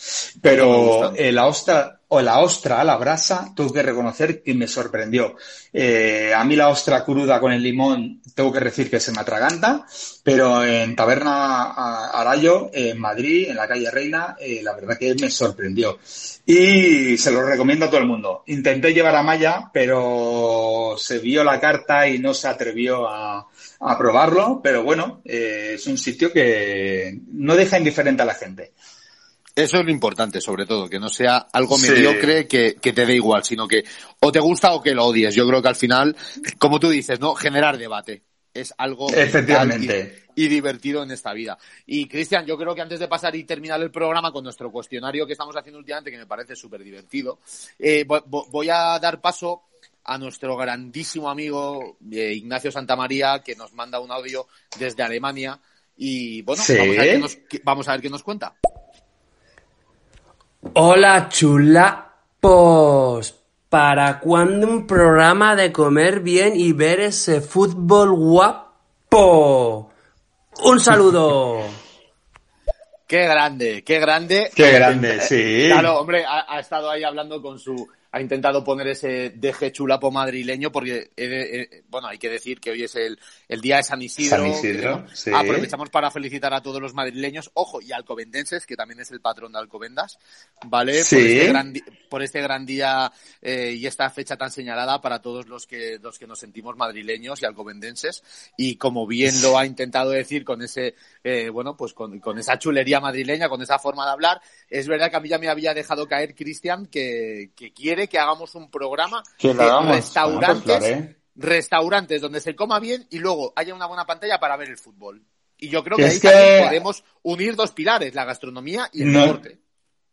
[0.41, 4.69] pero eh, la ostra o la ostra a la brasa, tengo que reconocer que me
[4.69, 5.37] sorprendió.
[5.73, 9.21] Eh, a mí la ostra cruda con el limón, tengo que decir que se me
[9.21, 9.87] atraganta,
[10.23, 11.73] pero en Taberna
[12.11, 15.99] Arayo, en Madrid, en la calle Reina, eh, la verdad que me sorprendió.
[16.47, 18.43] Y se lo recomiendo a todo el mundo.
[18.47, 23.47] Intenté llevar a Maya, pero se vio la carta y no se atrevió a,
[23.81, 28.73] a probarlo, pero bueno, eh, es un sitio que no deja indiferente a la gente.
[29.57, 31.89] Eso es lo importante, sobre todo, que no sea algo Sí.
[31.91, 33.85] mediocre que, que te dé igual, sino que
[34.21, 35.35] o te gusta o que lo odies.
[35.35, 36.17] Yo creo que al final,
[36.59, 37.35] como tú dices, ¿no?
[37.37, 40.25] Generar debate es algo Efectivamente.
[40.35, 41.57] y, y divertido en esta vida.
[41.87, 45.27] Y Cristian, yo creo que antes de pasar y terminar el programa con nuestro cuestionario
[45.27, 47.39] que estamos haciendo últimamente, que me parece súper divertido,
[47.79, 49.63] eh, vo- vo- voy a dar paso
[50.05, 54.47] a nuestro grandísimo amigo eh, Ignacio Santamaría, que nos manda un audio
[54.79, 55.59] desde Alemania.
[55.97, 56.75] Y bueno, Sí.
[56.77, 58.55] vamos, a ver qué nos, qué- vamos a ver qué nos cuenta.
[60.73, 63.35] Hola chulapos.
[63.69, 69.91] ¿Para cuándo un programa de comer bien y ver ese fútbol guapo?
[70.63, 71.61] Un saludo.
[73.07, 74.51] Qué grande, qué grande.
[74.55, 75.67] Qué grande, sí.
[75.69, 77.87] Claro, hombre, ha, ha estado ahí hablando con su...
[78.15, 82.71] Ha intentado poner ese deje chulapo madrileño porque, eh, eh, bueno, hay que decir que
[82.71, 84.37] hoy es el, el día de San Isidro.
[84.37, 85.33] San Isidro, sí.
[85.35, 89.51] Aprovechamos para felicitar a todos los madrileños, ojo, y alcobendenses, que también es el patrón
[89.51, 90.21] de Alcobendas,
[90.67, 91.03] ¿vale?
[91.03, 91.17] Sí.
[91.17, 91.75] Por este gran,
[92.09, 93.11] por este gran día
[93.43, 97.43] eh, y esta fecha tan señalada para todos los que, los que nos sentimos madrileños
[97.43, 98.23] y alcobendenses.
[98.57, 100.95] Y como bien lo ha intentado decir con ese,
[101.25, 104.41] eh, bueno, pues con, con esa chulería madrileña, con esa forma de hablar,
[104.71, 108.19] es verdad que a mí ya me había dejado caer Cristian que, que quiere que
[108.19, 109.97] hagamos un programa Que de hagamos.
[109.97, 114.39] restaurantes, Ah, pues claro, restaurantes donde se coma bien y luego haya una buena pantalla
[114.39, 115.23] para ver el fútbol.
[115.59, 119.03] Y yo creo que Es ahí que- también podemos unir dos pilares, la gastronomía y
[119.03, 119.21] el No.
[119.27, 119.59] deporte.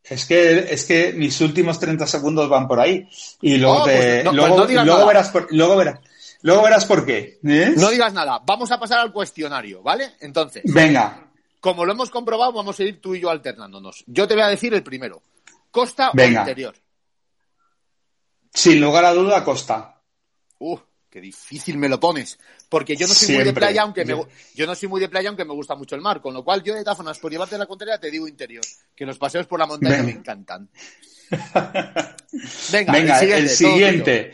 [0.03, 3.07] Es que, es que mis últimos 30 segundos van por ahí.
[3.41, 5.99] Y luego Oh, te, pues no- luego, pues no luego verás por, luego verás,
[6.41, 7.39] luego verás por qué.
[7.43, 7.73] ¿eh?
[7.77, 10.13] No digas nada, vamos a pasar al cuestionario, ¿vale?
[10.21, 11.27] Entonces, Venga,
[11.59, 14.03] como lo hemos comprobado, vamos a ir tú y yo alternándonos.
[14.07, 15.21] Yo te voy a decir el primero.
[15.69, 16.39] ¿Costa Venga.
[16.39, 16.75] o interior?
[18.53, 20.01] Sin lugar a duda, Costa.
[20.59, 20.77] Uh,
[21.09, 22.39] Qué difícil me lo pones.
[22.69, 24.15] Porque yo no soy muy de playa, aunque me,
[24.55, 26.21] Yo- no soy muy de playa, aunque me gusta mucho el mar.
[26.21, 28.63] Con lo cual, yo de formas, por llevarte la contraria, te digo interior.
[28.95, 30.05] Que los paseos por la montaña Venga.
[30.05, 30.69] me encantan.
[32.71, 34.33] Venga, Venga, el el siguiente.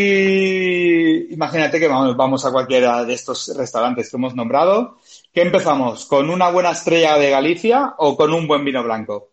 [0.00, 4.98] Si imagínate que vamos, vamos a cualquiera de estos restaurantes que hemos nombrado,
[5.32, 6.06] ¿qué empezamos?
[6.06, 9.32] ¿Con una buena estrella de Galicia o con un buen vino blanco?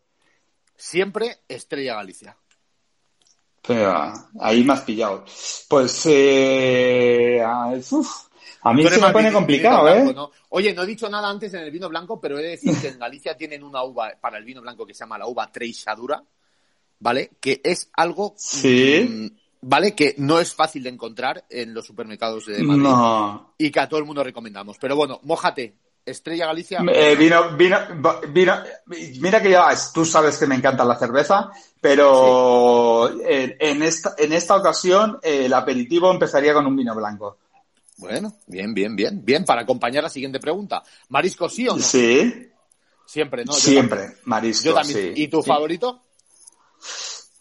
[0.75, 2.35] Siempre Estrella Galicia.
[3.67, 5.25] Pero, ahí has pillado.
[5.67, 7.43] Pues eh,
[7.91, 8.27] uf,
[8.61, 10.15] a mí se me más pone complicado, ¿eh?
[10.49, 12.89] Oye, no he dicho nada antes en el vino blanco, pero he de decir que
[12.89, 16.23] en Galicia tienen una uva para el vino blanco que se llama la uva Treixadura,
[16.99, 17.31] ¿vale?
[17.39, 19.05] Que es algo, Sí.
[19.09, 19.27] mm,
[19.61, 19.95] ¿vale?
[19.95, 23.53] Que no es fácil de encontrar en los supermercados de Madrid No.
[23.57, 24.77] y que a todo el mundo recomendamos.
[24.79, 25.75] Pero bueno, mójate,
[26.05, 26.83] Estrella Galicia.
[26.93, 27.77] Eh, vino, vino,
[28.29, 28.53] vino,
[29.19, 31.49] mira que ya tú sabes que me encanta la cerveza,
[31.81, 37.37] pero en, en esta, en esta ocasión eh, el aperitivo empezaría con un vino blanco.
[37.97, 39.23] Bueno, bien, bien, bien.
[39.23, 40.83] Bien, para acompañar la siguiente pregunta.
[41.09, 41.81] ¿Marisco sí o no?
[41.83, 42.51] Sí,
[43.07, 43.53] Siempre, ¿no?
[43.53, 44.19] Yo siempre, también.
[44.25, 45.13] marisco, Yo también.
[45.15, 45.21] sí.
[45.23, 45.47] ¿Y tu Sí.
[45.47, 46.01] favorito?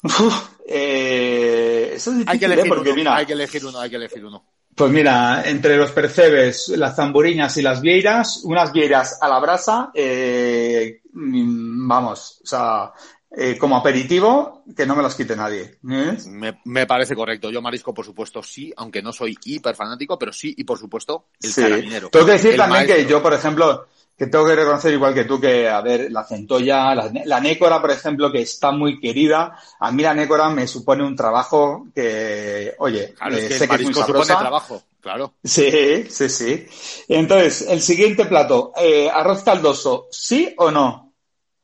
[0.02, 2.52] Uf, eh, eso es difícil, Hay que ¿eh?
[2.52, 4.44] elegir porque uno, mira, hay que elegir uno, hay que elegir uno.
[4.74, 9.90] Pues mira, entre los percebes, las zamburiñas y las vieiras, unas vieiras a la brasa,
[9.94, 12.92] eh, mm, vamos, o sea,
[13.36, 15.78] eh, como aperitivo, que no me las quite nadie.
[15.90, 16.16] ¿eh?
[16.26, 17.50] Me, me parece correcto.
[17.50, 21.26] Yo marisco, por supuesto, sí, aunque no soy hiper fanático, pero sí, y por supuesto,
[21.42, 21.62] el Sí.
[21.62, 22.10] carabinero.
[22.10, 23.86] Tengo que decir también que yo, por ejemplo,
[24.16, 27.80] que tengo que reconocer igual que tú que, a ver, la centolla, la, la nécora,
[27.80, 32.74] por ejemplo, que está muy querida, a mí la nécora me supone un trabajo que,
[32.78, 35.34] oye, Claro, eh, es que sé el que es muy supone trabajo, claro.
[35.42, 36.66] Sí, sí, sí.
[37.08, 41.12] Entonces, el siguiente plato, eh, arroz caldoso, ¿sí o no?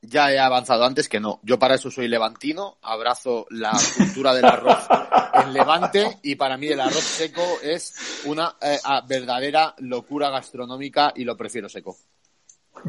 [0.02, 1.40] Ya he avanzado antes que no.
[1.42, 4.88] Yo para eso soy levantino, abrazo la cultura del arroz
[5.34, 11.24] en Levante y para mí el arroz seco es una eh, verdadera locura gastronómica y
[11.24, 11.98] lo prefiero seco.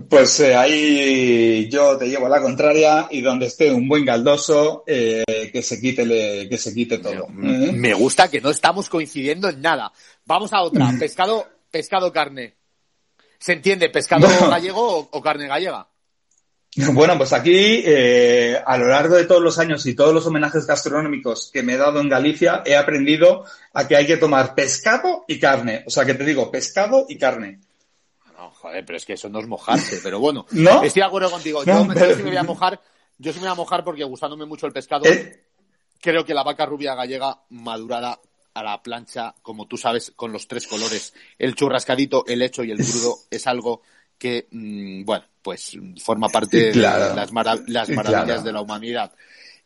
[0.09, 4.83] Pues eh, ahí yo te llevo a la contraria y donde esté un buen caldoso,
[4.87, 7.27] eh, que se quite, le- que se quite todo.
[7.43, 7.71] ¿eh?
[7.73, 9.91] Me gusta que no estamos coincidiendo en nada.
[10.25, 10.93] Vamos a otra.
[10.97, 12.55] Pescado, pescado carne.
[13.37, 13.89] ¿Se entiende?
[13.89, 14.49] ¿Pescado No.
[14.49, 15.87] gallego o, o carne gallega?
[16.93, 20.65] Bueno, pues aquí, eh, a lo largo de todos los años y todos los homenajes
[20.65, 25.25] gastronómicos que me he dado en Galicia, he aprendido a que hay que tomar pescado
[25.27, 25.83] y carne.
[25.85, 27.59] O sea, que te digo, pescado y carne.
[28.63, 29.99] No, joder, pero es que eso no es mojarse.
[30.03, 30.83] Pero bueno, ¿No?
[30.83, 31.63] estoy de acuerdo contigo.
[31.65, 32.81] No, Yo, me- yo pero- sí me voy a mojar.
[33.17, 35.05] Yo sí me voy a mojar porque gustándome mucho el pescado.
[35.05, 35.43] Eh,
[36.01, 38.19] Creo que la vaca rubia gallega madurada
[38.55, 42.71] a la plancha, como tú sabes, con los tres colores, el churrascadito, el hecho y
[42.71, 43.83] el crudo, es algo
[44.17, 47.09] que, mm, bueno, pues forma parte Claro.
[47.09, 48.41] de las, maravillas claro.
[48.41, 49.11] de la humanidad.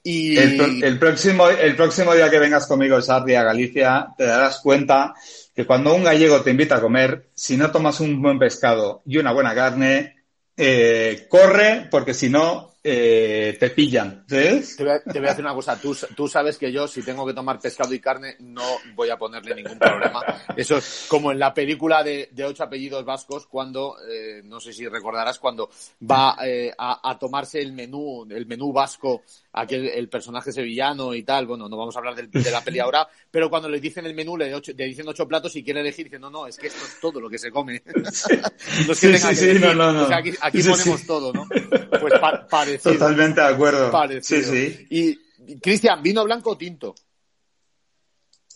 [0.03, 5.13] Y el, próximo, el próximo día que vengas conmigo, Sardi, a Galicia, te darás cuenta
[5.55, 9.17] que cuando un gallego te invita a comer, si no tomas un buen pescado y
[9.17, 10.17] una buena carne,
[10.57, 14.23] eh, corre, porque si no, eh, te pillan.
[14.29, 14.75] ¿Sabes?
[14.75, 17.01] te voy, a, te voy a decir una cosa, tú, tú sabes que yo si
[17.01, 18.63] tengo que tomar pescado y carne no
[18.93, 20.21] voy a ponerle ningún problema.
[20.55, 24.71] Eso es como en la película de, de ocho apellidos vascos cuando, eh, no sé
[24.71, 25.69] si recordarás, cuando
[26.09, 29.23] va eh, a, a tomarse el menú, el menú vasco,
[29.53, 32.77] aquel, el personaje sevillano y tal, bueno, no vamos a hablar del- de, la peli
[32.77, 35.79] ahora, pero cuando le dicen el menú le, ocho- le dicen ocho platos y quiere
[35.81, 37.81] elegir, dice, no, no, es que esto es todo lo que se come.
[38.85, 40.03] No es que Sí, sí, sí, no, no, no.
[40.03, 40.31] O sea, aquí,
[40.63, 41.47] ponemos todo, ¿no?
[41.47, 42.45] Pues pa-
[42.77, 43.05] parecido.
[43.05, 43.91] Totalmente de acuerdo.
[43.91, 44.41] Parecido.
[44.43, 44.87] Sí, sí.
[44.89, 46.95] Y, Cristian, ¿vino blanco o tinto?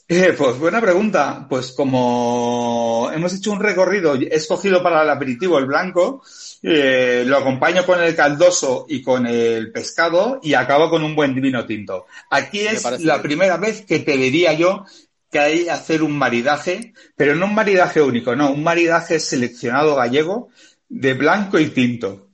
[0.08, 1.46] Eh, pues buena pregunta.
[1.48, 6.24] Pues como hemos hecho un recorrido, he escogido para el aperitivo el blanco,
[6.64, 11.36] eh, lo acompaño con el caldoso y con el pescado y acabo con un buen
[11.36, 12.08] vino tinto.
[12.32, 13.22] Aquí es la bien.
[13.22, 14.84] primera vez que te diría yo
[15.32, 19.96] que hay que hacer un maridaje, pero no un maridaje único, no, un maridaje seleccionado
[19.96, 20.50] gallego
[20.88, 22.29] de blanco y tinto.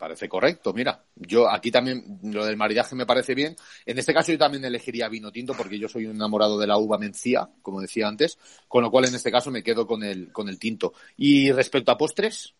[0.00, 1.04] Parece correcto, mira.
[1.14, 3.54] Yo aquí también lo del maridaje me parece bien.
[3.84, 6.78] En este caso yo también elegiría vino tinto porque yo soy un enamorado de la
[6.78, 10.32] uva mencía, como decía antes, con lo cual en este caso me quedo con el,
[10.32, 10.94] con el tinto.
[11.18, 12.54] Y respecto a postres,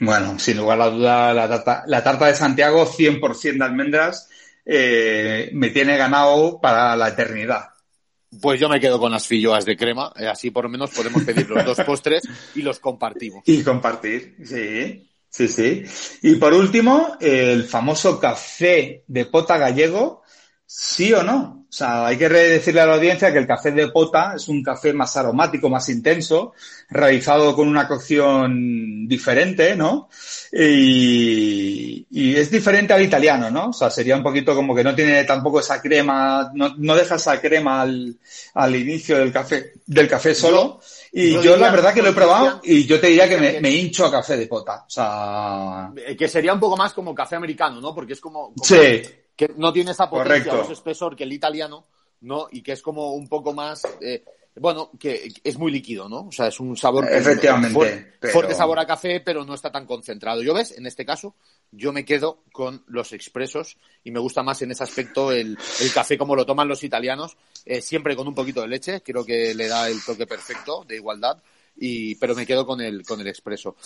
[0.00, 4.28] Bueno, sin lugar a la duda, la tarta, la tarta de Santiago, 100% de almendras,
[4.64, 7.70] eh, me tiene ganado para la eternidad.
[8.42, 10.12] pues yo me quedo con las filloas de crema.
[10.16, 13.42] Eh, Así por lo menos podemos pedir los dos postres y los compartimos.
[13.46, 15.84] Y compartir, sí, sí, sí.
[16.22, 20.22] Y por último, el famoso café de pota gallego,
[20.66, 21.58] sí o no.
[21.70, 24.62] O sea, hay que decirle a la audiencia que el café de pota es un
[24.62, 26.54] café más aromático, más intenso,
[26.88, 30.08] realizado con una cocción diferente, ¿no?
[30.50, 33.68] Y, es diferente al italiano, ¿no?
[33.68, 37.16] O sea, sería un poquito como que no tiene tampoco esa crema, no, no deja
[37.16, 38.16] esa crema al,
[38.54, 40.80] al inicio del café, del café solo.
[41.12, 43.70] Y yo, la verdad que lo he probado y yo te diría que me, me,
[43.70, 44.84] hincho a café de pota.
[44.86, 45.90] O sea...
[46.16, 47.94] Que sería un poco más como café americano, ¿no?
[47.94, 48.52] Porque es como...
[48.52, 49.02] como sí.
[49.36, 51.86] Que no tiene esa potencia ese espesor que el italiano,
[52.22, 52.48] ¿no?
[52.50, 53.86] Y que es como un poco más...
[54.00, 54.24] Eh,
[54.60, 56.26] bueno, que es muy líquido, ¿no?
[56.26, 57.08] O sea, es un sabor...
[57.10, 57.72] Efectivamente.
[57.72, 58.32] Fuerte, pero...
[58.32, 60.42] fuerte sabor a café, pero no está tan concentrado.
[60.42, 61.36] Yo ves, en este caso,
[61.70, 65.92] yo me quedo con los expresos y me gusta más en ese aspecto el, el
[65.92, 67.36] café como lo toman los italianos,
[67.68, 70.96] eh, siempre con un poquito de leche, creo que le da el toque perfecto de
[70.96, 71.36] igualdad,
[71.76, 73.76] y, pero me quedo con el, con el expreso.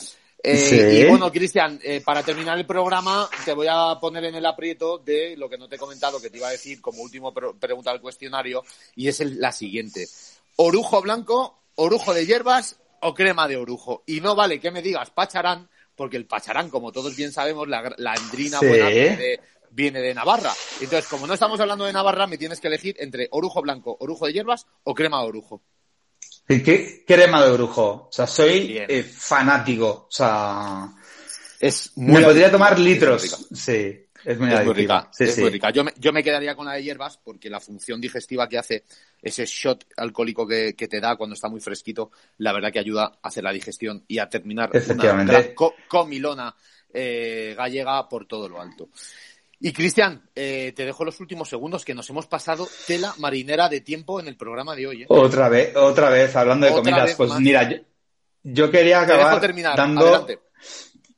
[0.40, 0.76] Eh, ¿Sí?
[0.76, 4.98] Y bueno, Cristian, eh, para terminar el programa, te voy a poner en el aprieto
[4.98, 7.90] de lo que no te he comentado, que te iba a decir como último pregunta
[7.90, 8.62] del cuestionario,
[8.94, 10.06] y es el, la siguiente.
[10.54, 14.04] ¿Orujo blanco, orujo de hierbas o crema de orujo?
[14.06, 17.92] Y no vale que me digas pacharán, porque el pacharán, como todos bien sabemos, la,
[17.98, 18.66] la andrina ¿Sí?
[18.66, 19.40] buena viene de,
[19.72, 20.52] viene de Navarra.
[20.80, 24.26] Entonces, como no estamos hablando de Navarra, me tienes que elegir entre orujo blanco, orujo
[24.26, 25.62] de hierbas o crema de orujo.
[26.46, 28.08] ¿Qué crema de orujo?
[28.08, 30.06] O sea, soy eh, fanático.
[30.08, 30.88] O sea,
[31.58, 33.46] es muy me podría tomar litros.
[33.52, 35.08] Sí, es muy, es muy rica.
[35.12, 35.40] Sí, es sí.
[35.40, 35.70] muy rica.
[35.70, 38.84] Yo me, yo me quedaría con la de hierbas porque la función digestiva que hace
[39.20, 43.18] ese shot alcohólico que, que, te da cuando está muy fresquito, la verdad que ayuda
[43.22, 45.26] a hacer la digestión y a terminar una
[45.88, 46.54] comilona
[46.92, 48.90] eh, gallega por todo lo alto.
[49.64, 53.80] Y Cristian, eh, te dejo los últimos segundos que nos hemos pasado tela marinera de
[53.80, 55.02] tiempo en el programa de hoy.
[55.02, 55.06] ¿eh?
[55.08, 57.14] Otra vez, otra vez, hablando de Otra comidas.
[57.14, 57.40] Pues más.
[57.40, 57.76] mira, yo,
[58.42, 59.76] yo quería acabar terminar.
[59.76, 60.00] dando.
[60.00, 60.40] Adelante.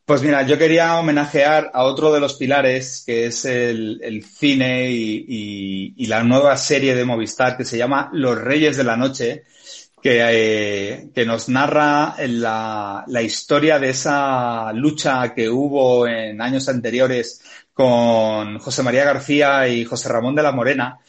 [0.05, 4.91] Pues mira, yo quería homenajear a otro de los pilares, que es el, el cine
[4.91, 8.99] y, y, y, la nueva serie de Movistar que se llama Los Reyes de la
[8.99, 9.45] Noche,
[10.03, 16.69] que, eh, que nos narra la, la, historia de esa lucha que hubo en años
[16.69, 17.41] anteriores
[17.75, 21.01] con José María García y José Ramón de la Morena,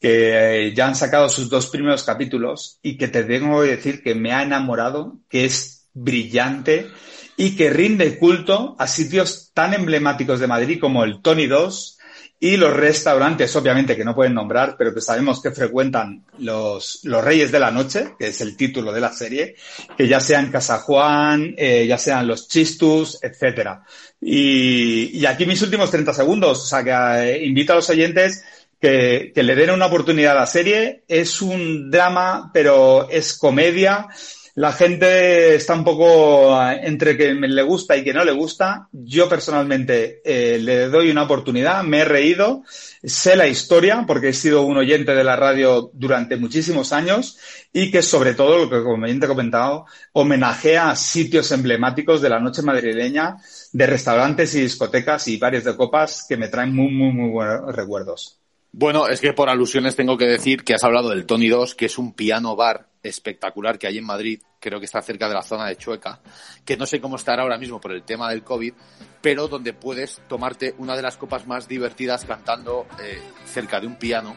[0.00, 4.14] que ya han sacado sus dos primeros capítulos y que te tengo que decir que
[4.14, 6.88] me ha enamorado, que es brillante
[7.36, 11.98] y que rinde culto a sitios tan emblemáticos de Madrid como el Tony 2
[12.42, 17.22] y los restaurantes, obviamente, que no pueden nombrar, pero que sabemos que frecuentan los, los
[17.22, 19.54] Reyes de la Noche, que es el título de la serie,
[19.96, 23.84] que ya sean Casa Juan, eh, ya sean los Chistus, etcétera.
[24.20, 28.42] Y, y, aquí mis últimos 30 segundos, o sea, que eh, invito a los oyentes
[28.80, 31.04] que, que le den una oportunidad a la serie.
[31.06, 34.08] Es un drama, pero es comedia
[34.54, 38.88] la gente está un poco entre que le gusta y que no le gusta.
[38.92, 42.62] Yo personalmente eh, le doy una oportunidad, me he reído,
[43.02, 47.38] sé la historia porque he sido un oyente de la radio durante muchísimos años
[47.72, 52.28] y que sobre todo, lo que como bien te he comentado, homenajea sitios emblemáticos de
[52.28, 53.36] la noche madrileña,
[53.72, 57.74] de restaurantes y discotecas y bares de copas que me traen muy, muy, muy buenos
[57.74, 58.38] recuerdos.
[58.70, 61.86] Bueno, es que por alusiones tengo que decir que has hablado del Tony 2, que
[61.86, 65.42] es un piano bar espectacular que hay en Madrid, creo que está cerca de la
[65.42, 66.20] zona de Chueca,
[66.64, 68.72] que no sé cómo estará ahora mismo por el tema del COVID,
[69.20, 73.96] pero donde puedes tomarte una de las copas más divertidas cantando eh, cerca de un
[73.96, 74.34] piano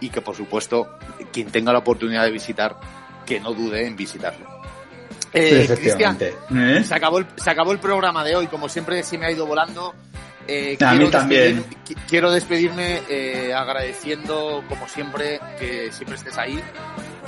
[0.00, 0.98] y que por supuesto
[1.32, 2.76] quien tenga la oportunidad de visitar,
[3.24, 4.46] que no dude en visitarlo.
[5.32, 6.82] Eh, Cristian, ¿Eh?
[6.82, 9.46] se, acabó el, se acabó el programa de hoy, como siempre se me ha ido
[9.46, 9.94] volando.
[10.48, 11.56] Eh, a mí también.
[11.56, 16.60] Despedir, quiero despedirme eh, agradeciendo, como siempre, que siempre estés ahí,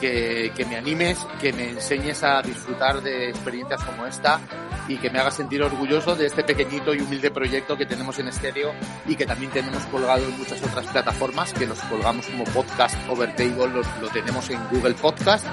[0.01, 4.41] que, que, me animes, que me enseñes a disfrutar de experiencias como esta
[4.89, 8.29] y que me hagas sentir orgulloso de este pequeñito y humilde proyecto que tenemos en
[8.29, 8.73] estéreo
[9.07, 13.69] y que también tenemos colgado en muchas otras plataformas, que los colgamos como podcast Overtable,
[13.69, 15.47] lo, lo tenemos en Google Podcast,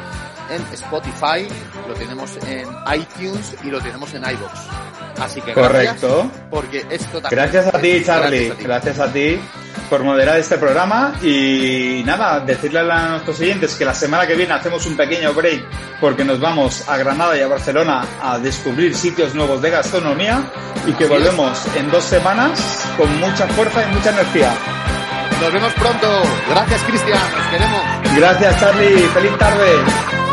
[0.49, 1.47] en Spotify,
[1.87, 4.85] lo tenemos en iTunes y lo tenemos en iVoox.
[5.19, 6.29] Así que Correcto.
[6.49, 8.53] porque esto también Gracias a ti, Charlie.
[8.59, 9.39] Gracias a ti.
[9.89, 14.51] por moderar este programa y nada, decirle a nuestros oyentes que la semana que viene
[14.51, 15.63] hacemos un pequeño break
[16.01, 20.43] porque nos vamos a Granada y a Barcelona a descubrir sitios nuevos de gastronomía
[20.87, 22.59] y que volvemos en dos semanas
[22.97, 24.51] con mucha fuerza y mucha energía.
[25.39, 26.07] Nos vemos pronto.
[26.49, 27.19] Gracias, Cristian.
[27.37, 27.81] Nos queremos.
[28.17, 28.97] Gracias, Charlie.
[29.13, 29.71] Feliz tarde.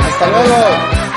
[0.09, 1.12] Hasta luego.